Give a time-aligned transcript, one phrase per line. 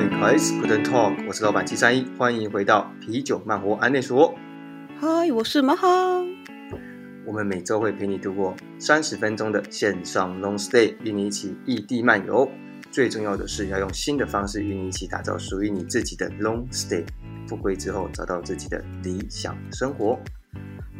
[0.00, 1.18] Hi guys, good and talk.
[1.26, 4.32] 我是老板七三一，欢迎回到啤酒慢活安内所。
[5.00, 5.88] Hi，我是马哈。
[7.26, 12.48] 我们每周会陪你度过三十分钟的线上 long stay，与你一起异地漫游。
[12.92, 17.02] 最重要的是要用新的方式与你一起打造属于你自己的 long stay，
[17.48, 20.16] 富贵之后找到自己的理想生活。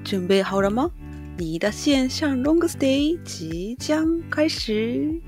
[0.03, 0.91] 准备好了吗？
[1.37, 5.23] 你的线上 long stay 即将开始。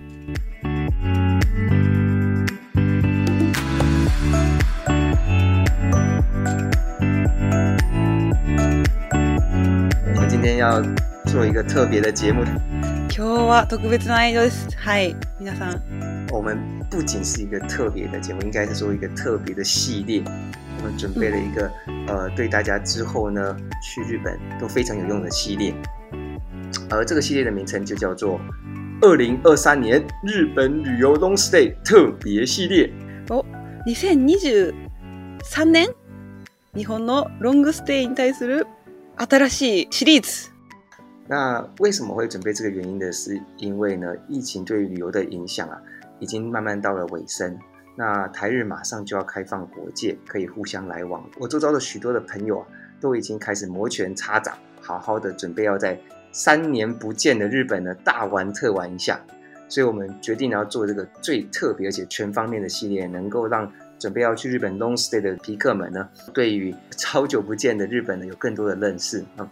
[10.61, 10.82] 要
[11.25, 12.43] 做一个特别的节目，
[13.09, 14.68] 今日は特別な映像です。
[14.77, 16.27] はい、皆さん。
[16.31, 16.59] 我们
[16.91, 20.23] 不仅是一个特别的节目，应该是做一个特别的系列。
[20.79, 21.71] 我们准备了一个
[22.09, 25.73] 呃，对大家之后呢去日本都非常有用的系列。
[26.90, 28.39] 而这个系列的名称就叫做
[29.01, 32.93] “二零二三年日本旅游 Long Stay 特别系列”。
[33.31, 33.43] 哦，
[33.87, 34.75] 二千二十
[35.43, 35.87] 三年，
[36.75, 38.67] 日本の Long Stay に対する
[39.17, 40.51] 新しいシリーズ。
[41.31, 43.12] 那为什么会准备这个原因呢？
[43.12, 45.81] 是因为呢，疫情对旅游的影响啊，
[46.19, 47.56] 已经慢慢到了尾声。
[47.97, 51.25] 那台日马上就要开放国界，可以互相来往。
[51.39, 52.67] 我周遭的许多的朋友啊，
[53.00, 55.97] 都已经开始摩拳擦掌，好好的准备要在
[56.33, 59.20] 三年不见的日本呢大玩特玩一下。
[59.69, 69.48] 所以我们决定要做这个最特别且全方面的系列，能够让准备要去日本 long stay 的皮客们呢，对于 超久不见的日本呢有更多的认识啊。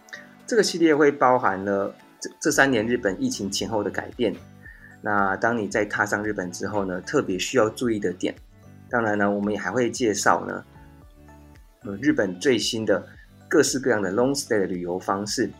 [0.49, 4.35] 这个系列会包含了这这三年日本疫情前后的改变。
[4.99, 8.33] 那当你在踏上日本之后呢，特别需要注意的点，
[8.89, 10.65] 当然呢，我们也还会介绍呢，
[11.83, 13.07] 呃，日本最新的
[13.47, 15.51] 各式各样的 long stay 的旅游方式，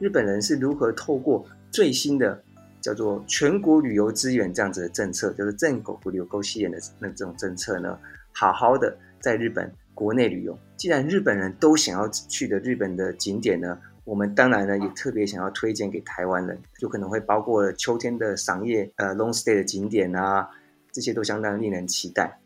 [0.00, 2.42] 日本人是如何透过最新的
[2.80, 7.96] 叫做全国旅游资源这样子的政策，就是正狗不留沟吸引的那这种政策呢，
[8.32, 10.58] 好好的在日本国内旅游。
[10.76, 13.78] 既然日本人都想要去的日本的景点呢。
[14.04, 20.50] 我们当然呢，也特别想要推荐给台湾人，就可能会包括秋天的赏叶、呃，long stay 的景点啊，
[20.92, 22.38] 这些都相当令人期待。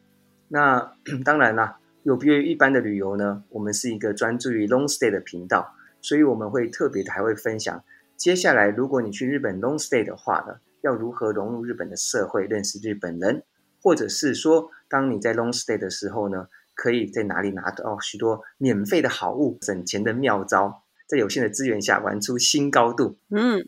[0.48, 0.92] 那
[1.24, 7.82] 当然啦，有别于一般的旅游呢，我们是一个专注于 long stay 的频道，所以我们会特别的还会分享，
[8.16, 13.42] 接下来如果你去日本 long stay 的话呢，要如何融入日本的社会，认识日本人，
[13.82, 16.46] 或者是说，当你在 long stay 的时候呢，
[16.76, 20.84] 可以在哪里拿到许多免费的好物、省钱的妙招。
[21.08, 23.18] 在有限的资源下玩出新高度。
[23.30, 23.66] 嗯，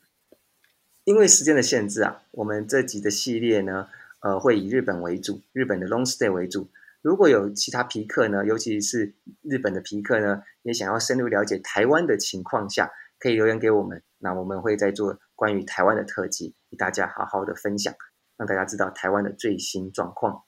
[1.05, 3.89] 因为时间的限制啊，我们这集的系列呢，
[4.21, 6.69] 呃，会以日本为主，日本的 long stay 为主。
[7.01, 14.03] 如果有其他皮客呢，尤其是日本的皮客呢，也想要深入了解台湾的情况下，可以留言给我们。
[14.19, 17.95] 那我们会再做关于台湾的特辑，与大家好好的分享，
[18.37, 20.45] 让大家知道台湾的最新状况。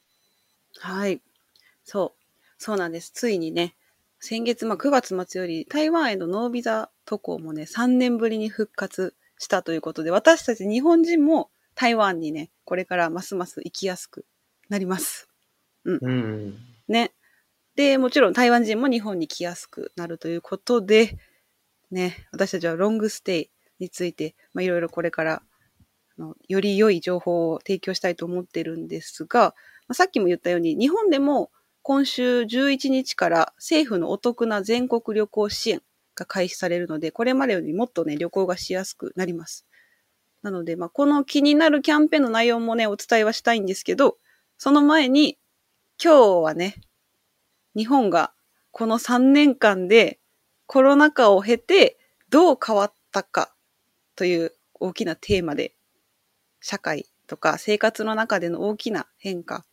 [0.78, 1.20] はい、
[1.86, 2.12] そう、
[2.59, 3.10] そうなんです。
[3.14, 3.72] ついにね。
[4.25, 14.25] 先月、まあ、9月末より台湾へのノービザ渡航もね、3年ぶりに復活したということで、私たち日本人も台湾にね、これからますます行きやすく
[14.69, 15.28] なります。
[15.84, 15.99] うん。
[16.03, 16.55] うん、
[16.87, 17.10] ね。
[17.75, 21.19] で、もちろん台湾人も日本に来やすくなるということで、
[21.91, 23.50] ね、私たちはロングステイ
[23.81, 25.43] について、まあ、いろいろこれから
[26.19, 29.47] あの、より良い情報を提供したいと思ってるんですが、
[29.89, 31.50] まあ、さっきも言ったように、日本でも
[31.84, 35.82] 今週11日から政府のお得な全国旅行支援
[36.15, 39.66] が開始されるので、これまでよりもっとね、旅行がしやすくなります。
[40.42, 44.16] なので、まあ、この気になるキャンペーンの内容もね、お伝えはしたいんですけど、
[44.59, 45.38] その前に、
[46.03, 46.76] 今日はね、
[47.75, 48.32] 日本が
[48.71, 50.21] この3年間で
[50.66, 51.98] コロナ禍を経て
[52.31, 53.53] どう変わったか
[54.15, 55.75] という大きなテーマで、
[56.60, 59.65] 社会とか生活の中での大きな変化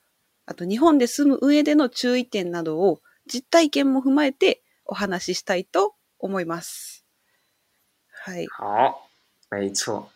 [0.51, 3.01] あと日本で住む上での注意点などを
[3.31, 7.03] 実体験も踏まえてお話ししたいと思います。
[8.57, 8.99] 好，
[9.51, 10.09] 没错。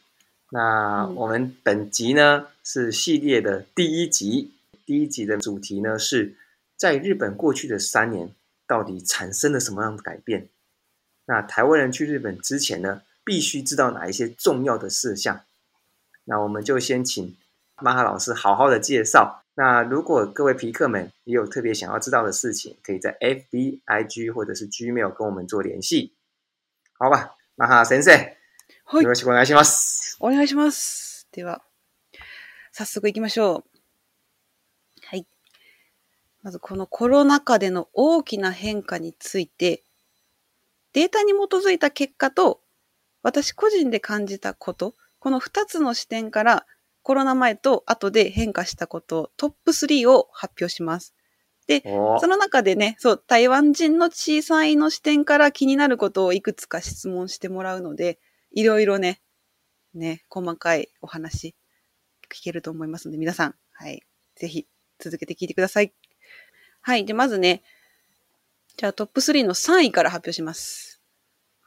[0.50, 4.52] 那我们本集呢是系列的第一集，
[4.88, 6.36] 第一集的主题呢是，
[6.76, 8.32] 在日本过去的三年
[8.68, 10.50] 到底产生了什么样的改变？
[11.28, 15.42] 那台湾人去日本之前呢，必须知道哪一些重要的事项。
[16.26, 17.36] 那我们就先请
[17.80, 19.43] 马哈老师好好的介绍。
[19.56, 26.16] 那如果各位皮克们也有特别想要知道的事情，可以在 FB、IG 或者是 Gmail 跟我们做联系。
[26.98, 28.14] 好吧，那哈先生、
[28.94, 30.18] よろしくお願いします。
[30.20, 31.28] お願いします。
[31.32, 31.62] では、
[32.72, 33.64] 早速行きましょう。
[35.04, 35.28] はい。
[36.42, 39.84] まずこのコロナ禍での大きな変化について、
[40.94, 42.60] データに基づいた結果と、
[43.22, 46.66] 私個人で感じたこと、この2つの視点から
[47.04, 51.14] コロナ前と後で変化したことトップ3を発表します。
[51.68, 58.20] で、その中でね、そう、台湾人の小さいの視点から気になることをいくつか質問してもらうので、
[58.54, 59.22] いろいろね、
[59.94, 61.54] ね、細かいお話
[62.34, 64.02] 聞けると思いますので、皆さん、はい、
[64.36, 64.66] ぜひ
[65.00, 65.94] 続けて聞いてください。
[66.82, 67.64] はい、じゃまずね、
[68.78, 71.00] じゃあトップ3の3位から発表します。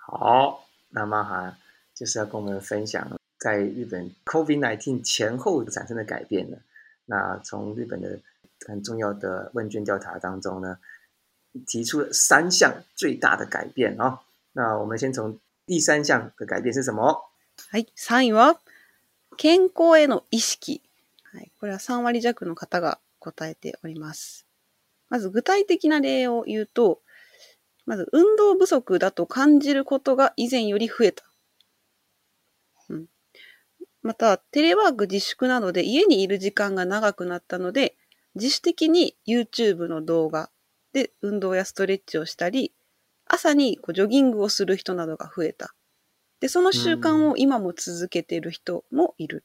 [0.09, 0.61] 好，
[0.93, 1.57] 那么哈，
[1.95, 3.01] 就是要跟我们分享
[3.39, 6.57] 在日本 COVID-19 前后产生的改变呢？
[7.05, 8.19] 那从日本的
[8.67, 10.79] 很重要的问卷调查当中呢，
[11.67, 14.19] 提出了三项最大的改变啊、哦。
[14.53, 17.31] 那我们先从第三项的改变是什么？
[17.71, 18.57] はい、3位は
[19.37, 20.81] 健康への意識。
[21.25, 24.47] はい、これは3割弱の方が答えております。
[25.11, 27.01] まず具体的な例を言うと、
[27.85, 31.23] まず運動不足だと感じることが以前より増えた。
[34.07, 37.97] また、テレワーク自粛などで家にいる時間が長くなったので、
[38.37, 40.49] 自主的に YouTube の動画
[40.93, 42.71] で運動やストレッチをしたり、
[43.27, 45.75] 朝にこうジョギングをする人などが増えた。
[46.41, 49.43] で、その習慣を今も続けている人もいる。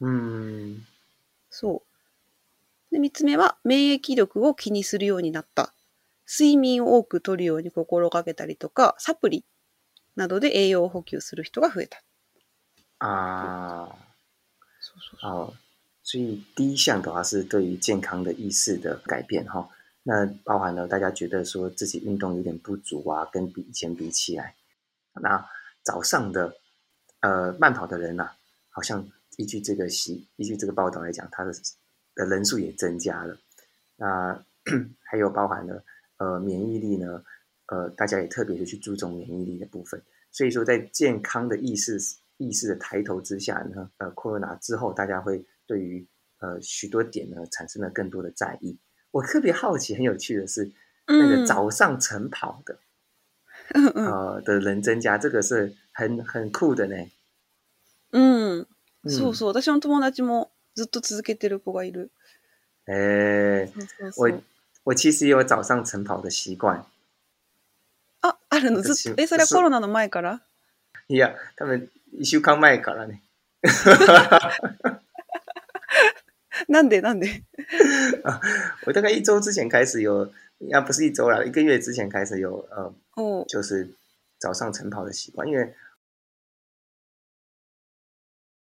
[0.00, 0.84] うん。
[1.48, 1.82] そ
[2.90, 2.94] う。
[2.94, 5.72] で、三つ目は、免疫力を気にするようになった。
[6.30, 9.44] 睡眠を多くとるように心がけたりとか、サプリ
[10.14, 12.02] などで栄養を補給する人が増えた。
[13.02, 13.98] 啊，
[15.20, 15.52] 好，
[16.04, 19.68] 所以第一项的话是对于健康的意识的改变哈，
[20.04, 24.54] 那包含了大家觉得说自己运动有点不足啊，跟比以前比起来，
[25.20, 25.44] 那
[25.82, 26.56] 早上的
[27.18, 28.36] 呃慢跑的人啊，
[28.70, 31.50] 好像依据这个习依据这个报道来讲，他的
[32.14, 33.36] 的人数也增加了，
[33.96, 34.40] 那
[35.02, 35.82] 还有包含了
[36.18, 37.24] 呃免疫力呢，
[37.66, 40.00] 呃大家也特别的去注重免疫力的部分，
[40.30, 41.98] 所以说在健康的意识。
[42.42, 46.04] 意识的抬头之下呢，呃，库状纳之后，大家会对于
[46.40, 48.76] 呃许多点呢产生了更多的在意。
[49.12, 50.70] 我特别好奇，很有趣的是，
[51.06, 52.78] 那个早上晨跑的
[53.94, 56.96] 呃的人增加，这个是很很酷的呢。
[58.10, 58.66] 嗯，
[59.04, 59.52] そうそう。
[59.60, 62.10] 私の友達もずっと続けてる子がいる。
[62.86, 63.72] 诶，
[64.16, 64.42] 我
[64.84, 66.84] 我其实有早上晨跑的习惯。
[68.22, 68.82] あ、あるの？
[68.82, 69.14] ずっと？
[69.16, 70.40] え、それはコロナの前から？
[71.12, 73.22] いや，多分、一週間前からね。
[76.68, 77.42] なんでなんで？
[78.86, 80.32] 我大概一周之前开始有，
[80.70, 83.90] 那不是一周了，一个月之前开始有呃，就是
[84.38, 85.46] 早上晨跑的习惯。
[85.46, 85.74] 因为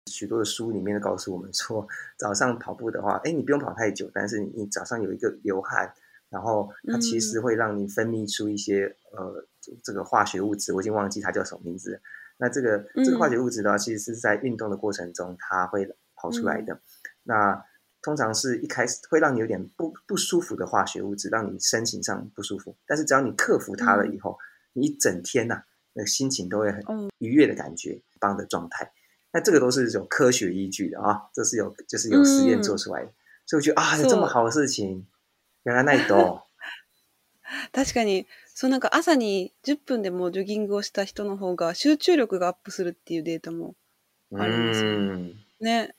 [0.10, 1.86] 许多的书里面都告诉我们说，
[2.16, 5.94] 早上跑步的话，哎，你不用跑太久，但是你早上有一个流汗，
[6.30, 9.44] 然后它其实会让你分泌出一些呃
[9.84, 12.00] 这个化学物质，我已经忘记它叫什么名字。
[12.40, 16.80] 那这个这个化学物质的话，其实是在运动的过程中，它会跑出来的。
[17.24, 17.62] 那
[18.02, 22.74] 通常是一开始会让你有点不不舒服的化学物质，让你心情上不舒服。
[22.88, 24.38] 但是只要你克服它了以后，
[24.72, 26.82] 你一整天呐，那个心情都会很
[27.18, 28.90] 愉悦的感觉，棒的状态。
[29.34, 33.12] 那这个都是有科学依据的啊，这是有就是有实验做出来的。
[33.46, 35.06] 所以我觉得啊，有这么好的事情，
[35.64, 36.40] 原来那一种。
[37.74, 38.26] 確かに。
[38.62, 43.74] そうなんか朝に10分でもジョギングをした人の方が集中力がアップするっていうデータも
[44.36, 45.32] あるんですよね。
[45.62, 45.96] ね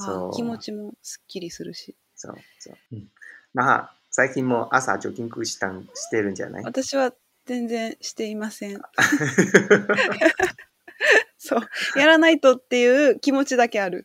[0.00, 1.94] あ気持ちもすっきりするし。
[2.16, 2.76] そうそう、
[3.54, 7.12] まあ最近も朝ジョギングしたんしてるんじゃない私は
[7.46, 8.82] 全然していません。
[11.38, 11.60] そう。
[12.00, 14.04] やらないとっていう気持ちだけある。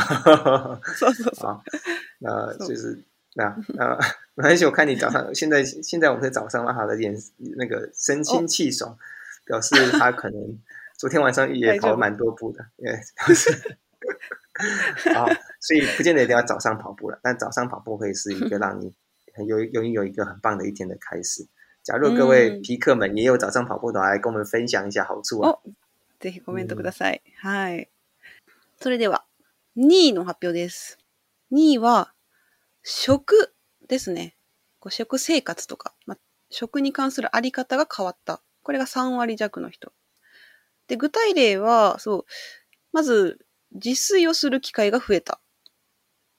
[0.98, 3.04] そうそうそう。
[3.34, 3.96] 那那
[4.34, 7.14] 没关系，我看你早上，现在现在我们是早上，他的眼
[7.56, 8.96] 那个神清气爽，
[9.44, 10.58] 表示他可能
[10.96, 13.50] 昨天晚上也跑了蛮多步的，因为表示。
[15.14, 15.24] 啊，
[15.60, 18.92] 所以不见得一定要早上跑步了，但早上跑步会是一个让你
[19.46, 21.46] 拥拥有一个很棒的一天的开始。
[21.82, 25.58] 假如各位皮客们也有早上跑步的，来跟我们分享一下好处啊。
[26.20, 27.20] ぜひコメントください。
[27.40, 27.88] はい、
[28.80, 29.24] それでは
[29.76, 30.98] 2位の発表です。
[31.52, 32.12] 2位は。
[32.84, 33.54] 食
[33.86, 34.34] ですね。
[34.88, 36.18] 食生活とか、まあ、
[36.50, 38.40] 食に関するあり方が変わった。
[38.64, 39.92] これが3割弱の人。
[40.88, 42.24] で、具体例は、そう、
[42.92, 45.40] まず、自炊をする機会が増えた。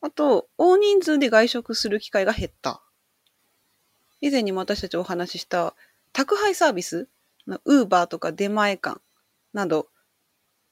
[0.01, 2.81] あと、大人数で外食する機会が減った。
[4.19, 5.73] 以前にも私たちお話しした、
[6.11, 7.07] 宅配サービス、
[7.65, 8.99] ウーバーとか出前館
[9.53, 9.87] など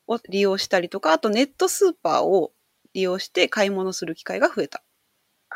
[0.07, 2.51] を利用したりとか、あとネットスーパーを
[2.93, 4.83] 利用して買い物する機会が増えた。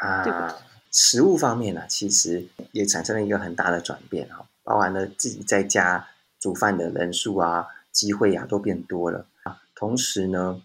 [0.05, 0.55] 啊，
[0.91, 6.07] 食物方面呢，其实也产生了一个很大的转变啊，包含了自己在家
[6.39, 9.57] 煮饭的人数啊，机会呀都变多了啊。
[9.75, 10.62] 同时呢，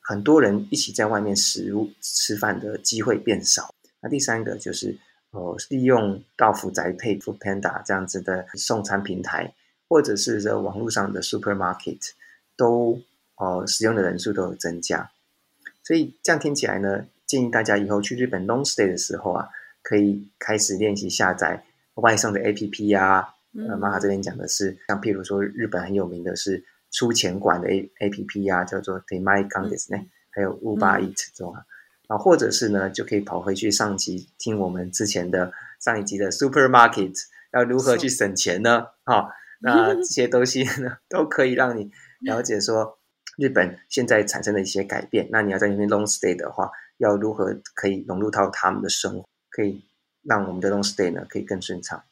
[0.00, 3.74] 很多人一起在外面食物吃饭的机会变少。
[4.00, 4.96] 那第三个就是，
[5.30, 9.52] 呃，利用到福宅配、Food Panda 这样子的送餐平台，
[9.88, 12.10] 或者是网络上的 Supermarket，
[12.56, 13.00] 都
[13.36, 15.10] 哦使用的人数都有增加。
[15.84, 17.06] 所以这样听起来呢。
[17.32, 19.48] 建议大家以后去日本 long stay 的时候啊，
[19.82, 23.26] 可以开始练习下载外送的 A P P 呀。
[23.56, 31.14] 呃，玛卡这边讲的是，像譬如说日本很有名的是出钱管的 A A P P 呀，叫做 t e m a i Condesne，还有 u b r Eat
[31.14, 31.62] 这种啊，
[32.08, 37.14] 啊，或者是呢，就可以跑回去上集听我们之前的上一集的 Supermarket
[37.54, 38.88] 要如何去省钱呢？
[39.04, 42.98] 哈， 那这些东西呢，都可以让你了解说
[43.38, 45.26] 日本现在产生的一些改变。
[45.30, 46.70] 那你要在那面 long stay 的话。
[47.02, 49.82] 要如何可以融入到他们的生活，可以
[50.22, 52.02] 让我们的 long stay 呢可以更顺畅。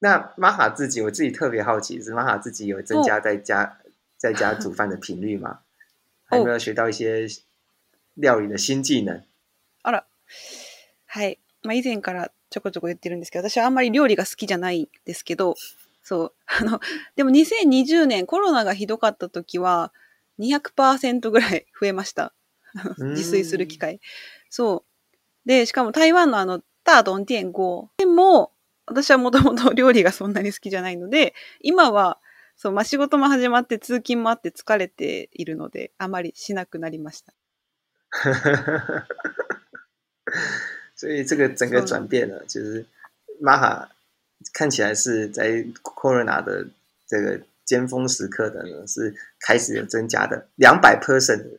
[0.00, 5.60] 那玛哈自己，我自己特别好奇是玛哈自己有增加在家、哦、 在家煮饭的频率吗？
[6.24, 7.28] 还有没有学到一些
[8.14, 9.22] 料理的新技能？
[9.84, 10.04] あら、
[11.06, 11.38] はい。
[11.62, 15.54] まあ以前からちょこちょこ言ってるんですけど、私はあんまり料理が好きじゃないの、ですけど、
[16.02, 16.32] そう。
[16.46, 16.80] あの、
[17.14, 19.92] でも2020年コロナがひどかった時は
[20.40, 22.32] 200%ぐらい増えました。
[22.98, 24.00] 自炊する機会。
[24.50, 24.84] そ
[25.46, 25.48] う。
[25.48, 28.50] で、しかも台湾のあの、タードンティエンゴでも、
[28.86, 32.18] 私はもともと料理がそんなに好きじゃないので、今は、
[32.56, 37.32] そう、まあ、仕事も始まって通勤もあって疲れているので、あまりしなくなりました。
[40.96, 42.84] 所以这个整个转变呢，就是
[43.40, 43.88] 玛哈
[44.52, 46.66] 看起来是在 Corona 的
[47.06, 51.50] 这个尖峰时刻的呢，是开始有增加的两百 percent 的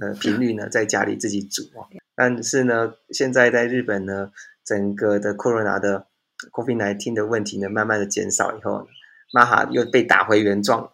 [0.00, 1.86] 呃频率呢，在家里自己煮哦。
[2.22, 4.30] 但是呢，现在在日本呢，
[4.62, 6.06] 整个的 corona 的
[6.52, 8.86] COVID-19 的问题呢，慢慢的减少以后
[9.32, 10.92] m 哈又被打回原状，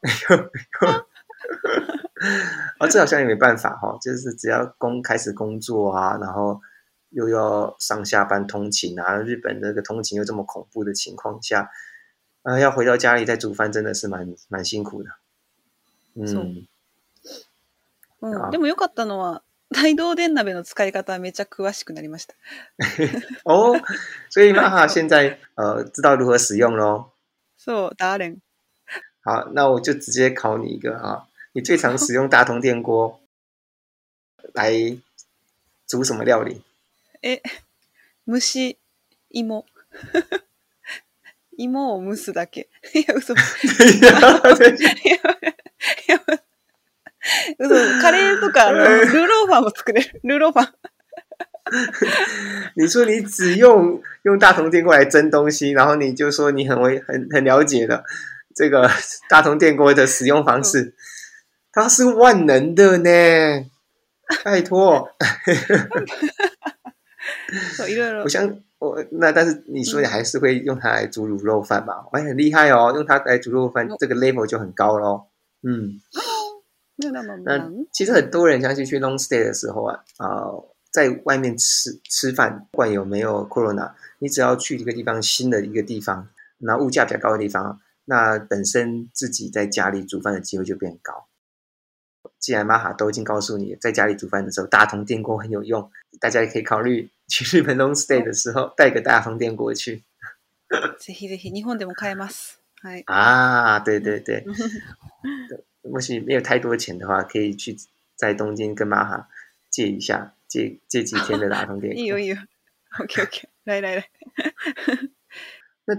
[2.78, 6.60] 啊， 这好像也没办法哈，就是只要工开始工作啊，然后
[7.08, 11.68] 又要上下班通勤啊，日本这个通勤又这么恐怖的情况下，
[12.44, 15.10] 啊，要回到家里再煮饭，真的是蛮蛮辛苦的。
[16.14, 16.68] 嗯，
[18.20, 19.40] 嗯，でも良かったのは。
[19.76, 22.34] 大道電鍋の使い方めちゃ詳しくなりました。
[23.44, 23.74] お、
[24.30, 27.10] 所以玛哈现在呃知道如何使用喽。
[27.58, 28.38] そう、ダーレン。
[29.22, 33.20] 好，那我就直接考你一个啊，你最常使用大通电锅
[34.54, 34.72] 来
[35.86, 36.62] 煮什么料理？
[37.22, 37.42] え、
[38.26, 38.78] 蒸し
[39.30, 39.66] 芋。
[41.58, 42.70] 芋を蒸すだけ。
[42.94, 43.34] いや、嘘。
[43.34, 43.36] い
[44.00, 46.40] や、いや。
[47.58, 48.80] 那种咖喱とかね。
[49.12, 50.20] 卤肉饭も作れる。
[50.22, 50.68] 卤肉饭。
[52.76, 58.04] 你说你只用用大铜电锅来蒸东西，然后你就说你很会很很了解的
[58.54, 58.88] 这个
[59.28, 60.94] 大铜电锅的使用方式，
[61.72, 63.10] 它是万能的呢。
[64.44, 65.08] 拜托。
[68.22, 71.94] 我想我那，但是你说你还是会用它来煮卤肉饭嘛？
[72.12, 75.24] 哎，很厉害哦，用它来煮肉饭，这个 level 就很高喽。
[75.66, 76.00] 嗯。
[77.44, 80.44] 那其实很多人，相信去 long stay 的时候啊，啊，
[80.90, 86.26] 在外面吃吃饭，不管有没有 corona，你只要去一个地方，新的一个地方，
[86.58, 91.26] 那物价比较高的地方，那本身自己在家里煮饭的机会就变高。
[92.38, 100.02] 既然玛哈都已经告诉你，在家里煮饭的时候，大桶电锅很有用，大家也可以考虑去日本 long stay 的时候带个大桶电锅去。
[100.98, 102.56] ぜひぜひ日本でも買えます。
[103.06, 104.44] 啊，对对对。
[105.92, 107.76] 或许没有太多钱的话，可以去
[108.14, 109.28] 在东京跟妈哈
[109.70, 111.96] 借一下，借借几天的打通电。
[112.04, 112.34] 有有
[112.98, 114.04] ，OK OK，来来来。
[115.84, 115.94] 那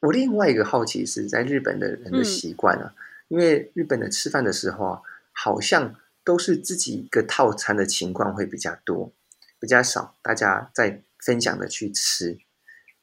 [0.00, 2.94] 我另外一个好奇是在日本的人的习惯啊，
[3.28, 5.00] 因为日本的吃饭的时候啊，
[5.32, 9.12] 好像都是自己一个套餐的情况会比较多，
[9.58, 12.38] 比较少大家在分享的去吃。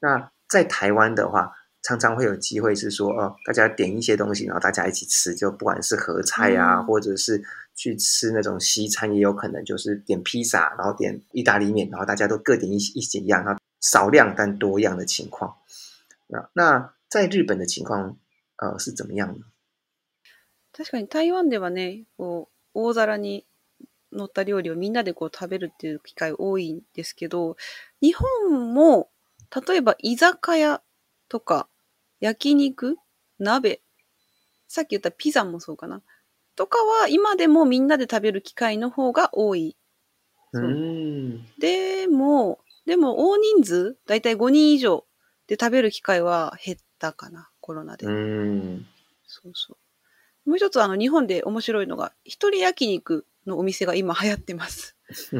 [0.00, 1.63] 那在台湾的话。
[1.84, 7.44] 常常会有机会是说，哦，大家点一些东西，然后大家一起吃，就不管是合菜啊，或者是
[7.76, 15.54] 去吃那种西餐，也有可能就是点披萨，然后点意大利面，然后大家都各点一一些一样，然后少量但多样的情况。
[16.32, 18.16] 啊，那在日本的情况，
[18.56, 19.44] 呃，是怎么样呢？
[20.72, 23.44] 確かに台湾ではね、こう大皿に
[24.10, 27.58] 載った料理をみんなでこう食べるっていう機会多いんですけど、
[28.00, 29.10] 日本も
[29.68, 30.80] 例えば居酒屋
[31.28, 31.68] とか
[32.24, 32.96] 焼肉
[33.38, 33.82] 鍋
[34.66, 36.00] さっき言ったピザもそうかな。
[36.56, 39.76] とかは今でもみんなで食べる機会の方が多い。
[40.52, 45.04] うんでも、でも大人数、だいたい5人以上
[45.48, 48.06] で食べる機会は減ったかな、コロナで。
[48.06, 48.86] うん
[49.26, 49.76] そうそ
[50.46, 50.48] う。
[50.48, 54.96] もう一つあの日本で面白いのが、一人焼肉のお店が今流行ってます。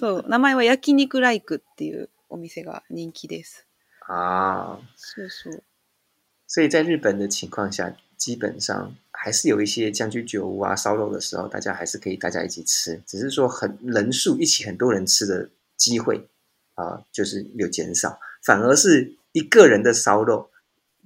[0.00, 3.66] そう、名前は焼肉ライクっていうお店が人気です。
[4.06, 4.80] ああ。
[4.94, 5.64] そうそう。
[6.48, 16.18] 所以在日本的情况下，基本上还是有一些将户酒屋啊，烧肉的时候，大家还是可以大家一起吃，只是说很人数一起很多人吃的机会
[16.74, 20.48] 啊，就是有减少，反而是一个人的烧肉，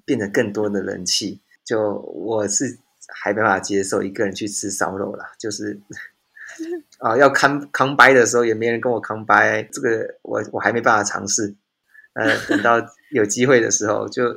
[0.04, 1.40] 变得更多的人气。
[1.64, 5.76] 就我是还没办法接受一个人去吃烧肉了，就是
[6.98, 11.52] 啊，要扛扛掰的时候也没人跟我扛掰，这个我我还没办法尝试。
[12.14, 12.74] 呃，等到
[13.10, 14.32] 有机会的时候就。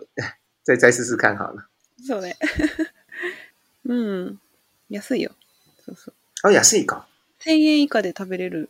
[0.65, 1.63] 再再试试看好了。
[2.10, 2.17] 嗯。
[2.17, 2.17] 哦，
[3.84, 4.39] 嗯，
[4.89, 5.29] 安いよ。
[6.41, 7.03] 哦，安いか。
[7.39, 8.67] 千円以下で食べれる。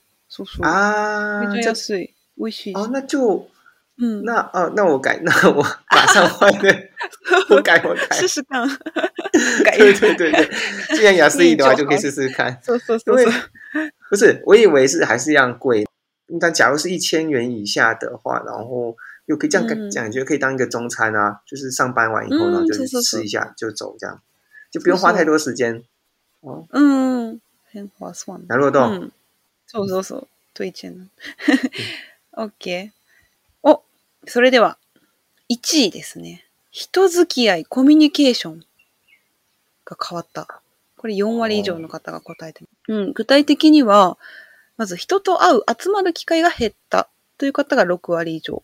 [0.61, 2.13] 啊，安い。
[2.73, 3.47] 哦，那就，
[3.97, 6.89] 嗯，那哦，那我改，那我马上换的。
[7.55, 8.17] 我改，我改。
[8.17, 8.67] 试试看。
[9.77, 10.49] 对对对对，
[10.97, 12.59] 既然思一的话，就可以试试看。
[12.61, 13.31] 是 是
[14.09, 15.85] 不是，我以为是还是一样贵。
[16.41, 18.97] 但假如是一千元以下的话，然后。
[19.27, 24.21] 又可以这样讲，感觉可以当一个中餐啊，就是上班完以后呢，就吃一下就走，这样
[24.71, 25.83] 就不用花太多时间。
[26.41, 27.41] 哦，嗯，
[27.71, 28.39] 很划算。
[28.47, 29.09] なるほど。
[29.67, 31.07] そうそうそう、推薦。
[32.33, 32.91] OK。
[33.63, 33.81] お、
[34.27, 34.77] それでは
[35.47, 36.45] 一位ですね。
[36.69, 38.63] 人付き合い、コミュニケーション
[39.85, 40.61] が変わった。
[40.97, 42.91] これ4割以上の方が答えてます。
[42.93, 44.19] うん、具体的には、
[44.77, 48.61] まず人と会う、集まる機会が減ったという方が6割以上。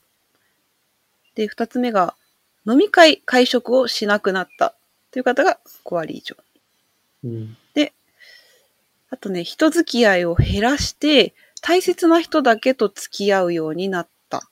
[1.35, 2.15] で、二つ目が、
[2.69, 4.75] 飲み会、会食をしなくなった
[5.11, 6.35] という方が5割以上。
[7.23, 7.93] うん、で、
[9.09, 14.47] あとね、人付き合いを減らして、大切な人だけと付き合うようになった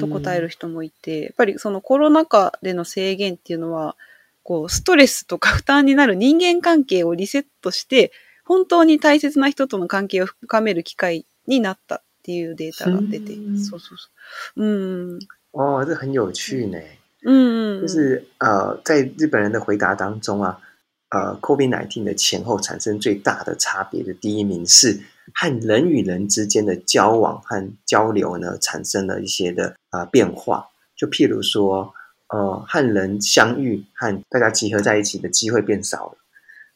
[0.00, 3.96] と答える人もいて、やっぱりそのコロナ禍での制限っていうのは、
[4.42, 8.12] こう、ストレスとか負担になる人間関係をリセットして、
[8.46, 13.66] 本当に大切な人との関係を深める機会になったっていうデータが出ています。
[13.66, 14.08] そうそうそ
[14.56, 14.64] う。
[14.66, 15.18] うん。
[15.54, 16.78] 哦，这很有趣呢。
[17.26, 20.58] 嗯，就是呃，在日本人的回答当中啊，
[21.10, 25.00] 呃 c o n e e n 的前后产生最大的差别的第一名是
[25.34, 30.68] 和人与人之间的交往和交流呢，产生了一些的啊变化。
[30.96, 31.94] 就譬如说，
[32.28, 36.16] 呃，和人相遇和大家集合在一起的机会变少了，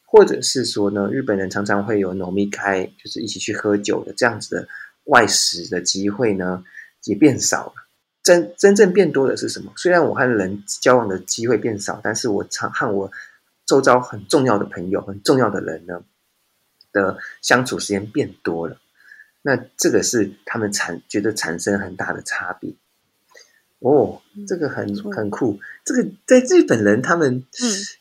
[0.05, 4.67] 或者是说呢，日本人常常会有浓密开，就是一起去喝酒的这样子的
[5.05, 6.63] 外食的机会呢，
[7.05, 7.73] 也变少了。
[8.29, 9.73] 真真正变多的是什么？
[9.75, 13.11] 虽然我和人交往的机会变少，但是我常和我
[13.65, 16.03] 周遭很重要的朋友、很重要的人呢
[16.93, 18.77] 的相处时间变多了。
[19.41, 22.71] 那这个是他们产觉得产生很大的差别
[23.79, 24.21] 哦。
[24.47, 25.59] 这个很很酷。
[25.83, 27.43] 这个在日本人他们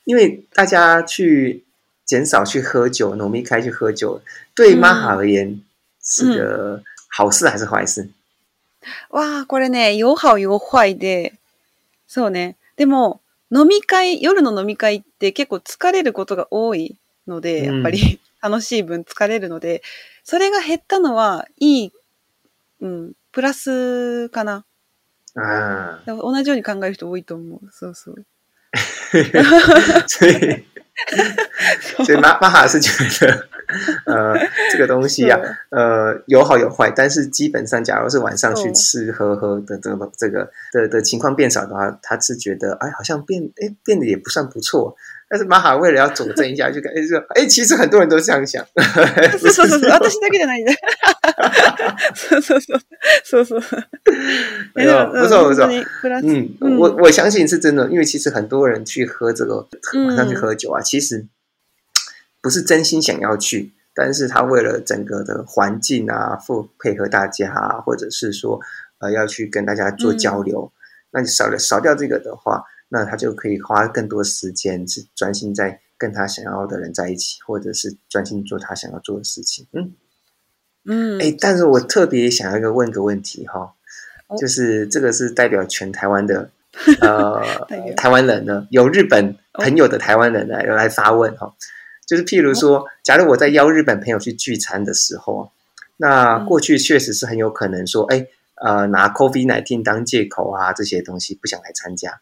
[0.05, 1.65] 因为大家去
[2.05, 4.21] 减少去喝酒，我们一开去喝酒，
[4.55, 5.59] 对玛妈而言
[6.03, 8.11] 是个好事还是坏事？
[9.11, 10.51] わあ、これね、有好有
[10.87, 11.35] イで、
[12.07, 12.57] そうね。
[12.77, 19.83] でも、飲み会、夜の飲み会って結構疲れることが多いので、やっぱり、楽しい分疲れるので、
[20.25, 21.93] それが減ったのは、いい、
[22.81, 24.65] うん、プラスかな。
[25.37, 27.71] あ同じように考える人多いと思う。
[27.71, 28.25] そうそう。
[29.11, 29.19] 所
[30.27, 32.91] 以，所以玛玛哈是觉
[33.27, 33.48] 得
[34.07, 34.35] 呃，
[34.73, 35.39] 这个东西呀，
[35.71, 44.97] 呃，有好有坏，但是基本上，假如是晚上去吃喝喝的这个这个的的情况变少的话，他是觉得哎，好像变哎变得也不算不错。
[45.31, 48.65] 但是马哈为了要佐证一下，就感觉说哎，其实很多人都这样想。
[48.75, 50.73] 不是不是，我的是真的。
[51.03, 53.85] 哈哈哈哈哈，所以，哈哈哈哈哈，
[54.75, 55.87] 错没错，
[56.63, 59.69] 嗯，我我相信是真的，因为其实很多人去喝这个
[60.07, 61.27] 晚上去喝酒啊，其实。
[62.41, 68.61] 不是真心想要去，但是他为了整个的环境啊，或配合大家，啊，或者是说，
[68.99, 70.71] 呃，要去跟大家做交流，
[71.11, 79.67] 那你少了少掉这个的话，那他就可以花更多时间是专心在跟他想要的人在一起，或者是专心做他想要做的事情。
[79.73, 79.93] 嗯
[80.91, 83.75] 嗯，哎，但是我特别想要一个问个问题哈，
[84.39, 86.49] 就是这个是代表全台湾的
[87.03, 87.43] 呃
[87.97, 91.53] 台湾人呢，有日本朋友的台湾人呢，要来发问哈。
[92.09, 95.45] 就是譬如说，假如我在邀日本朋友去聚餐的时候啊，
[95.99, 102.19] 那过去确实是很有可能说，哎，呃，拿 COVID 咖 e 奶厅当借口啊，这些东西不想来参加。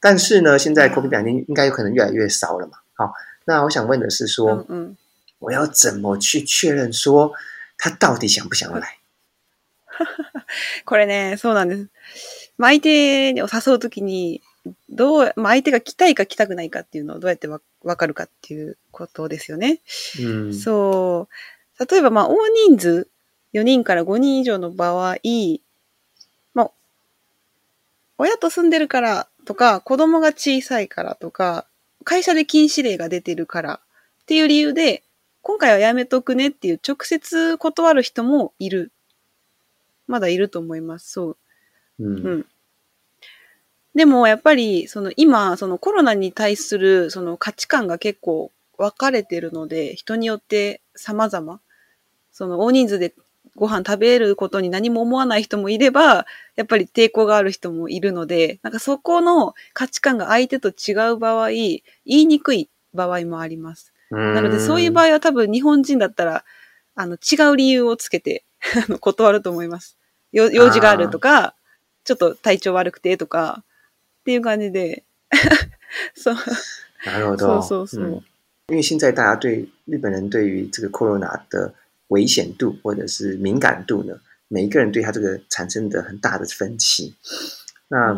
[0.00, 2.72] 但是呢，现在 COVID 咖 e 奶厅应该有可能越来越少了嘛。
[2.94, 3.12] 好，
[3.44, 4.96] 那我想问的是说，嗯，
[5.38, 7.32] 我要怎么去确认说
[7.78, 8.96] 他到底想不想来？
[10.84, 11.86] これね、そうなんです。
[12.56, 12.88] 毎度
[13.34, 14.42] にお誘うときに。
[14.90, 17.60] どう、まあ、相手が来たいか来たくないかっていうのをどうやってわ
[17.96, 19.80] かるかっていうことですよね。
[20.20, 21.28] うん、そ
[21.80, 21.84] う。
[21.86, 23.08] 例えば、まあ、大人数、
[23.52, 25.16] 4人から5人以上の場合、
[26.54, 26.70] まあ、
[28.18, 31.66] 親と住んでるからとか、子供が小さいからとか、
[32.04, 35.02] 会社で禁止令が出てるからっていう理由で、
[35.42, 38.92] 今回はやめとくねっていう直接断る人もいる。
[40.06, 41.10] まだいると思います。
[41.10, 41.36] そう。
[42.00, 42.46] うん、うん
[43.94, 51.60] でもやっぱりその今そのコロナに対するその価値観が結構分かれてるので人によって様々
[52.32, 53.12] その大人数で
[53.54, 56.26] ご飯食べることに何も思わない人もいれば
[56.56, 63.92] やっぱり抵抗がある人もいるのでなんかそこの価値観が相手と違う場合言いにくい場合もあります。
[64.10, 66.44] なのでそういう場合は多分日本人だったら
[66.94, 68.44] あの違う理由をつけて
[69.00, 69.96] 断ると思います。
[70.32, 71.54] 用事があるとか
[72.04, 73.62] ちょっと体調悪くてとか
[74.22, 75.02] っていう感じで、
[76.14, 76.36] そう、
[77.04, 77.62] なるほど。
[77.62, 78.22] そうそうそう。
[78.68, 81.74] 因为现在大家对日本人对于这个コロナ的
[82.08, 84.14] 危险度或者是敏感度呢，
[84.48, 87.14] 每一个人对他这个产生的很大的分歧。
[87.88, 88.16] 那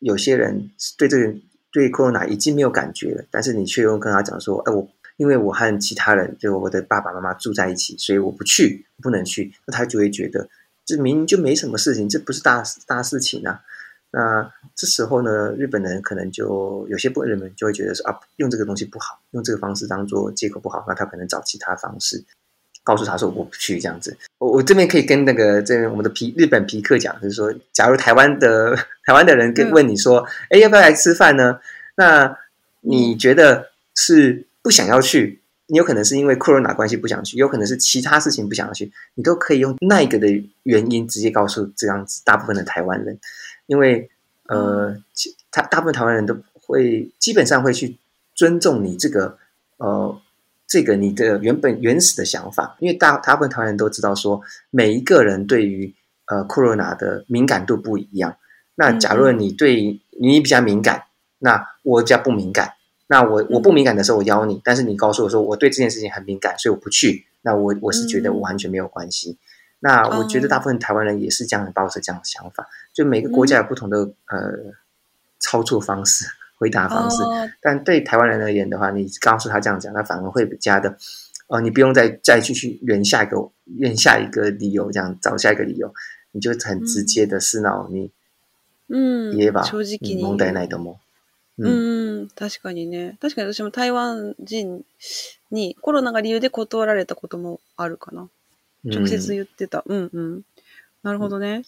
[0.00, 1.32] 有些人对这个
[1.72, 10.48] 对コロナ已经没有感觉了，但是你却又跟他讲说：“哎，我因为我和其他人就我的爸爸妈妈住在一起，所以我不去，不能去。”那他就会觉得
[10.84, 13.60] 这明明就没什么事情，这不是大大事情啊。
[14.12, 22.22] 那这时候呢，日本人可能就有些不，日本就会觉得说啊，用这个东西不好，用这个方式当做借口不好，那他可能找其他方式
[22.84, 24.16] 告诉他说我不去这样子。
[24.38, 31.58] 我我这边可以跟那个这我们的皮日本皮客讲，就是说，假如台湾的台湾的人跟问你说，哎要不要来吃饭呢？
[31.96, 32.36] 那
[32.82, 35.40] 你觉得是不想要去？
[35.68, 40.28] 你有可能是因为库尔纳关系不想去，有可能是其他事情不想要去，你都可以用那个的
[40.62, 43.18] 原因直接告诉这样子大部分的台湾人。
[43.66, 44.08] 因为，
[44.48, 44.96] 呃，
[45.50, 47.96] 他大部分台湾人都会基本上会去
[48.34, 49.36] 尊重你这个，
[49.78, 50.16] 呃，
[50.66, 52.76] 这个你的原本原始的想法。
[52.80, 55.92] 因为大大部分台湾人都知道说，每一个人对于
[56.26, 58.36] 呃，库洛 a 的敏感度不一样。
[58.76, 61.04] 那假如你对你比较敏感，
[61.38, 62.74] 那我比较不敏感。
[63.08, 64.60] 那我我不敏感的时候，我邀你。
[64.64, 67.26] 但是你告诉我说我对这件事情很敏感，所以我不去。
[67.42, 69.38] 那我我是觉得完全没有关系。
[69.86, 74.52] 那我觉得大部分台湾人也是这样抱着这样的想法，就每个国家有不同的呃
[75.38, 76.24] 操作方式、
[76.58, 77.18] 回答方式。
[77.60, 80.96] 但对台湾人而言的话，你告诉他这样讲，他反而会比较的，
[81.46, 85.94] 哦，你不用再再继续圆下一个、圆下一个理由，这样找下一个理由，
[86.32, 88.10] 你就很直接的撕脑你。
[88.88, 89.70] 嗯，也吧，嗯
[92.36, 94.84] 確かにね、確かに私も台湾人
[95.50, 98.28] にコロナが理由で断られたこともあるかな。
[98.84, 99.82] 直接言ってた。
[99.86, 100.42] うん、うん、うん。
[101.02, 101.62] なるほどね。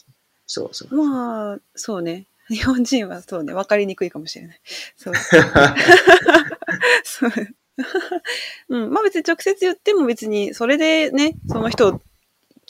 [0.46, 0.94] そうそう。
[0.96, 2.26] まあ、そうね。
[2.48, 4.60] 日本人はそうね、わかりにくいかもしれない。
[4.96, 5.14] そう。
[7.04, 7.32] そう
[8.70, 8.90] うん。
[8.90, 12.02] まあ別に直接言っても別に、それでね、その人を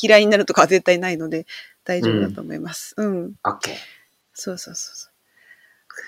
[0.01, 1.46] 嫌いになるとかは絶対ないので、
[1.85, 2.94] 大丈夫だと思います。
[2.96, 3.07] うん。
[3.18, 3.61] うん、OK。
[4.35, 5.12] そうそうそうそう。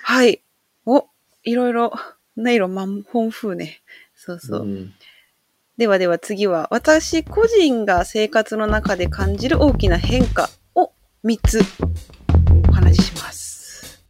[0.03, 0.41] はい。
[0.85, 1.07] お、
[1.43, 1.93] いろいろ、
[2.35, 3.81] ろ、ま満本風ね。
[4.17, 4.61] そうそう。
[4.63, 4.93] うん
[5.81, 10.91] ではでは次は私個人が生活の中で感じる大きな変化を
[11.25, 11.59] 3つ
[12.69, 14.03] お話しします。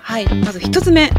[0.00, 1.10] はい、まず1つ目。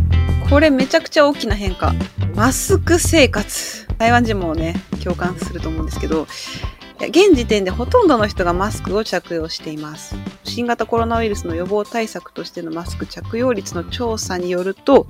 [0.49, 1.93] これめちゃくちゃ大きな変化。
[2.34, 3.86] マスク生活。
[3.99, 4.73] 台湾人もね、
[5.04, 6.25] 共感すると思うんですけど、
[7.08, 10.15] 現時点でほとんどの人がマスクを着用しています。
[10.51, 15.07] 新型コロナウイルスの予防対策としてのマスク着用率の調査によると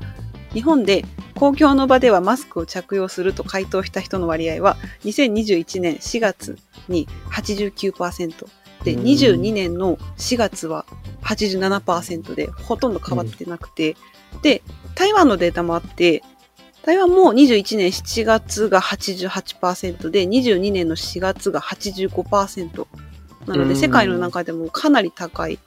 [0.53, 8.45] 日本で公共の場ではマスクを着用すると回答した人の割合は2021年4月に89%
[8.83, 10.85] で22年の4月は
[11.23, 13.95] 87%でほとんど変わってなくて、
[14.33, 14.61] うん、で
[14.93, 16.21] 台湾のデータもあって
[16.83, 22.85] 台湾も21年7月が88%で22年の4月が85%。
[23.47, 25.59] なので世界の中でもかなり高い。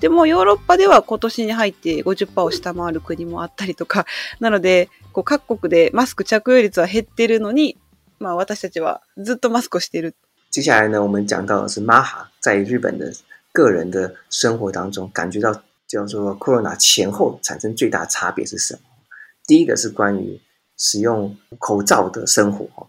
[0.00, 4.06] でもヨーロッパでは今年に入って50%を下回る国もあったりとか、
[4.40, 7.76] なので、こう各国でマスク着用率は減ってるのに、
[8.18, 10.14] まあ私たちはずっとマスクをしてる。
[10.50, 12.02] 接下来呢，我们讲到的是 m a
[12.40, 13.12] 在日本的
[13.52, 15.52] 个人的生活当中，感觉到
[15.86, 18.80] 叫做 c o r 前后产生最大差别是什么？
[19.46, 20.40] 第一个是关于
[20.78, 22.88] 使用口罩的生活，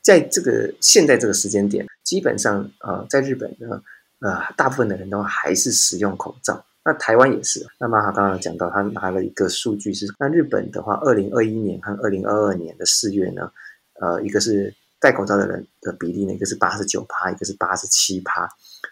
[0.00, 3.80] 在这个现在这个时间点，基本上，呃，在日本呢，
[4.20, 6.62] 呃，大部分的人都还是使用口罩。
[6.84, 7.66] 那台湾也是。
[7.80, 13.50] 那么他刚刚讲到，他拿了一个数据是：，那日本的话，二零二一年和二零二二年的四月呢，
[13.98, 18.46] 呃，一个是戴口罩的人的比例呢，一个是八十九帕，一个是八十七帕。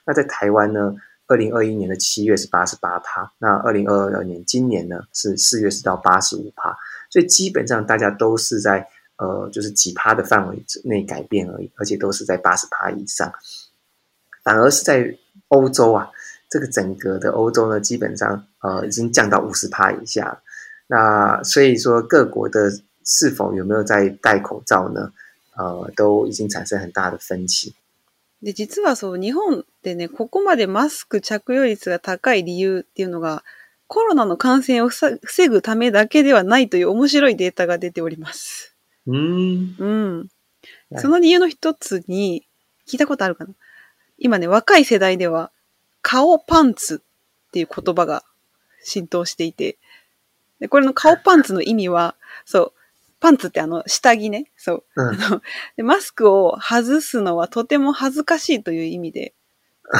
[0.07, 0.95] 那在台湾呢，
[1.27, 6.75] 二零二一年的七月是八十八帕，那二零二二年今年呢是四月是到八十五帕。
[7.11, 8.89] 所以基本上大家都是在。
[9.21, 13.31] 呃，就是几趴的范围内改变而已，而且都是在八十趴以上。
[14.43, 15.15] 反而是在
[15.49, 16.11] 欧洲啊，
[16.49, 20.41] 这个整个的欧洲呢，基本上呃已经降到五十趴以下。
[20.87, 22.71] 那所以说，各国的
[23.05, 25.13] 是否有没有在戴口罩呢？
[25.55, 27.75] 呃，都已经产生很大的分歧。
[28.43, 33.43] で実は、そう、日本でね、ここまでマスク着用率が高い理由っていうのが、
[33.87, 38.70] コロナの感染を防ぐためだけではないという面白いデータが出ております。
[39.11, 39.75] うん。
[39.79, 39.89] う
[40.25, 40.31] ん。
[40.99, 42.47] その理由の一つに、
[42.89, 43.53] 聞いたことあるかな
[44.19, 45.51] 今ね、若い世代では、
[46.03, 47.03] 顔パンツ
[47.49, 48.23] っていう言葉が
[48.83, 49.79] 浸透していて、
[50.61, 52.73] でこれの顔パンツの意味は、そう、
[53.21, 54.51] パンツってあの、下着ね。
[54.57, 55.43] そう、うん、あの
[55.77, 55.83] で。
[55.83, 59.33] マスクを外すのはとても恥ずかしいという意味で、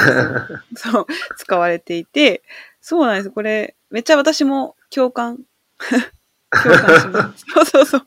[0.77, 2.43] そう使われていて、
[2.81, 3.31] そうなんです。
[3.31, 5.43] これ、めっちゃ私も共感
[6.51, 7.47] 共感します。
[7.55, 8.05] そうそうそう。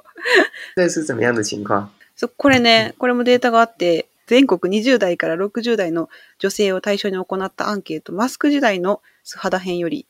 [1.43, 10.05] 情况そうこれね、これもデータがあって、全国20代から60代の女性を対象に行ったアンケート、マスク時代の素肌編より、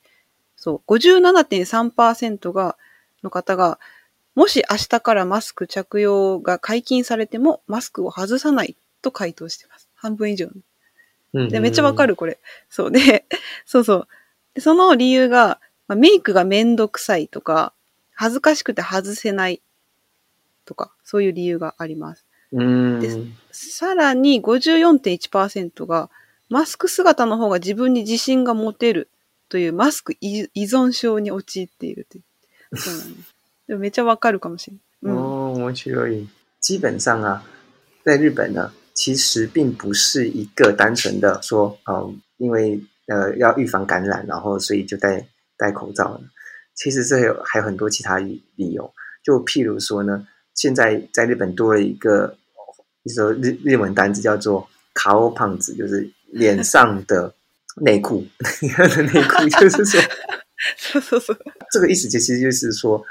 [0.55, 2.77] そう、57.3%が、
[3.23, 3.79] の方が、
[4.35, 9.87] もし明日からマスク着用が解禁されても、マスクを外さないと回答してます。
[9.95, 10.49] 半分以上。
[11.33, 12.37] で、めっちゃわかる、これ。
[12.69, 13.25] そうで、
[13.65, 14.07] そうそう。
[14.53, 17.73] で、その理由が、まあ、メイクがめんどくさいとか、
[18.15, 19.61] 恥ずかしくて外せない
[20.65, 22.25] とか、そういう理由があります。
[22.51, 22.59] で
[23.51, 26.11] さらに54.1%が
[26.49, 29.09] マスク姿の方が自分に自信が持てる
[29.49, 32.05] というマスク依存症に陥っている
[32.75, 33.33] そうなんです。
[33.69, 34.75] でもめっちゃわかるかもしれ
[35.09, 35.17] ない。
[35.17, 36.29] うん、面白い。
[36.61, 37.41] 基本上啊，
[38.05, 45.25] 在日本呢，其实并不是一个单纯的说，嗯、呃，因为呃要预防感染，然后所以就戴
[45.57, 46.21] 戴口罩。
[46.75, 48.91] 其实这还有很多其他理理由，
[49.23, 52.35] 就譬如说呢，现在在日本多了一个
[53.03, 57.33] 你说日日文单字叫做“卡欧胖子”，就是脸上的
[57.81, 58.25] 内裤，
[58.63, 60.01] 内裤就是说，
[61.71, 63.03] 这个意思就其实就是说，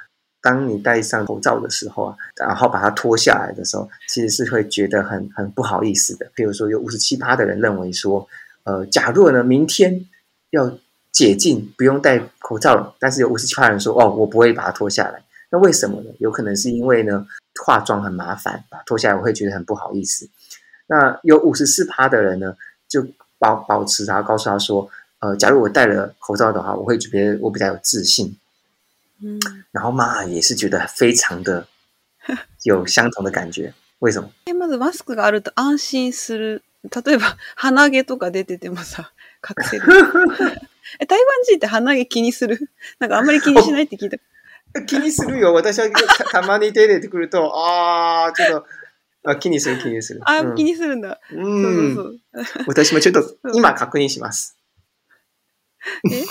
[0.43, 6.27] 当你戴上口罩的时候啊，然后把它脱下来的时候，其实是会觉得很很不好意思的。
[6.35, 8.27] 譬如说，有五十七趴的人认为说，
[8.65, 10.09] 呃，假若呢，明天
[10.51, 10.77] 要。
[11.13, 15.23] 解禁不用戴口罩了，但是有五十七趴人说：“哦，我不会把它脱下来。”
[15.53, 16.11] 那为什么呢？
[16.19, 17.27] 有可能是因为呢，
[17.63, 20.27] 化妆很麻烦，把脱下来我会觉得很不好意思。
[20.87, 22.57] 那有五十四趴的人呢，
[22.89, 23.07] 就
[23.39, 24.89] 保保持他，告诉他说
[25.21, 28.35] ：“呃，假如我戴了口罩的话，我会觉得我比较有自信。”
[29.23, 29.39] 嗯，
[29.71, 31.69] 然后妈妈也是觉得非常的
[32.65, 33.75] 有相同的感觉。
[33.99, 34.31] 为什么？
[41.01, 42.59] え、台湾人って鼻毛気にする
[42.99, 44.19] なんかあんまり気にしないって聞いた。
[44.87, 45.53] 気にするよ。
[45.53, 45.89] 私は
[46.31, 48.67] たまに手入れてくると、ああ、ちょっと、
[49.31, 50.21] あ気にする、気にする。
[50.25, 51.21] あ、うん、気にするんだ。
[51.31, 51.95] うん。
[51.95, 54.57] そうそうそう私もちょっと、今確認します。
[56.11, 56.23] え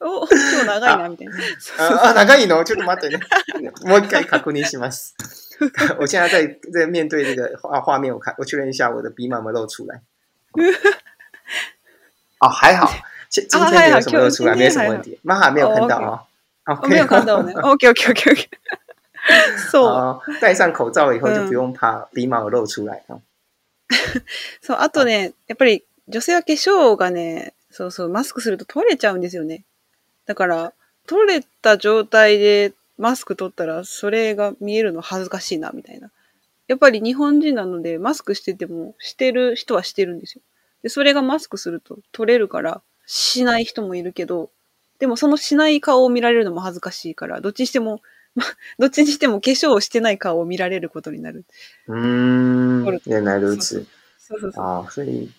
[0.00, 0.28] お、今
[0.60, 1.34] 日長いな、みたいな。
[2.10, 3.20] あ長いのちょっと待ってね。
[3.86, 5.16] もう一回確認します。
[5.98, 10.00] 我现在在在面对这个画画面，我看我确认一下我的鼻毛有没露出来。
[12.40, 12.88] 哦，还好，
[13.28, 16.28] 今今天有什么出来没什么问题，妈妈没有看到
[16.66, 17.52] 哦，没有看到呢。
[17.62, 18.48] OK，OK，OK，OK。
[19.70, 20.38] そう。
[20.40, 23.20] 戴上口罩以后就不用怕鼻毛露出来了。
[24.62, 29.64] そう、あとね、やっぱり女性は化粧がね、そうそう、マスクすると取れちゃうんですよね。
[30.26, 30.72] だから、
[31.06, 36.10] 取れた状態でマスク取ったら、それが見えるの恥ずかしいな、みたいな。
[36.68, 40.42] やっぱり日本人なので、マスクしてても、してる人はしてるんですよ。
[40.82, 44.50] で、それがマスクすると取れるから、しない人もいるけど、
[44.98, 48.00] でもそのしない顔を見られるのも恥ずかしいから、どっちにしても、
[48.34, 48.44] ま、
[48.78, 51.44] どっちにしても化粧をしてない顔を見られることになる。
[51.86, 53.86] うーん，原来如此。
[54.18, 54.64] そうそうそう。
[54.64, 55.30] 啊，所以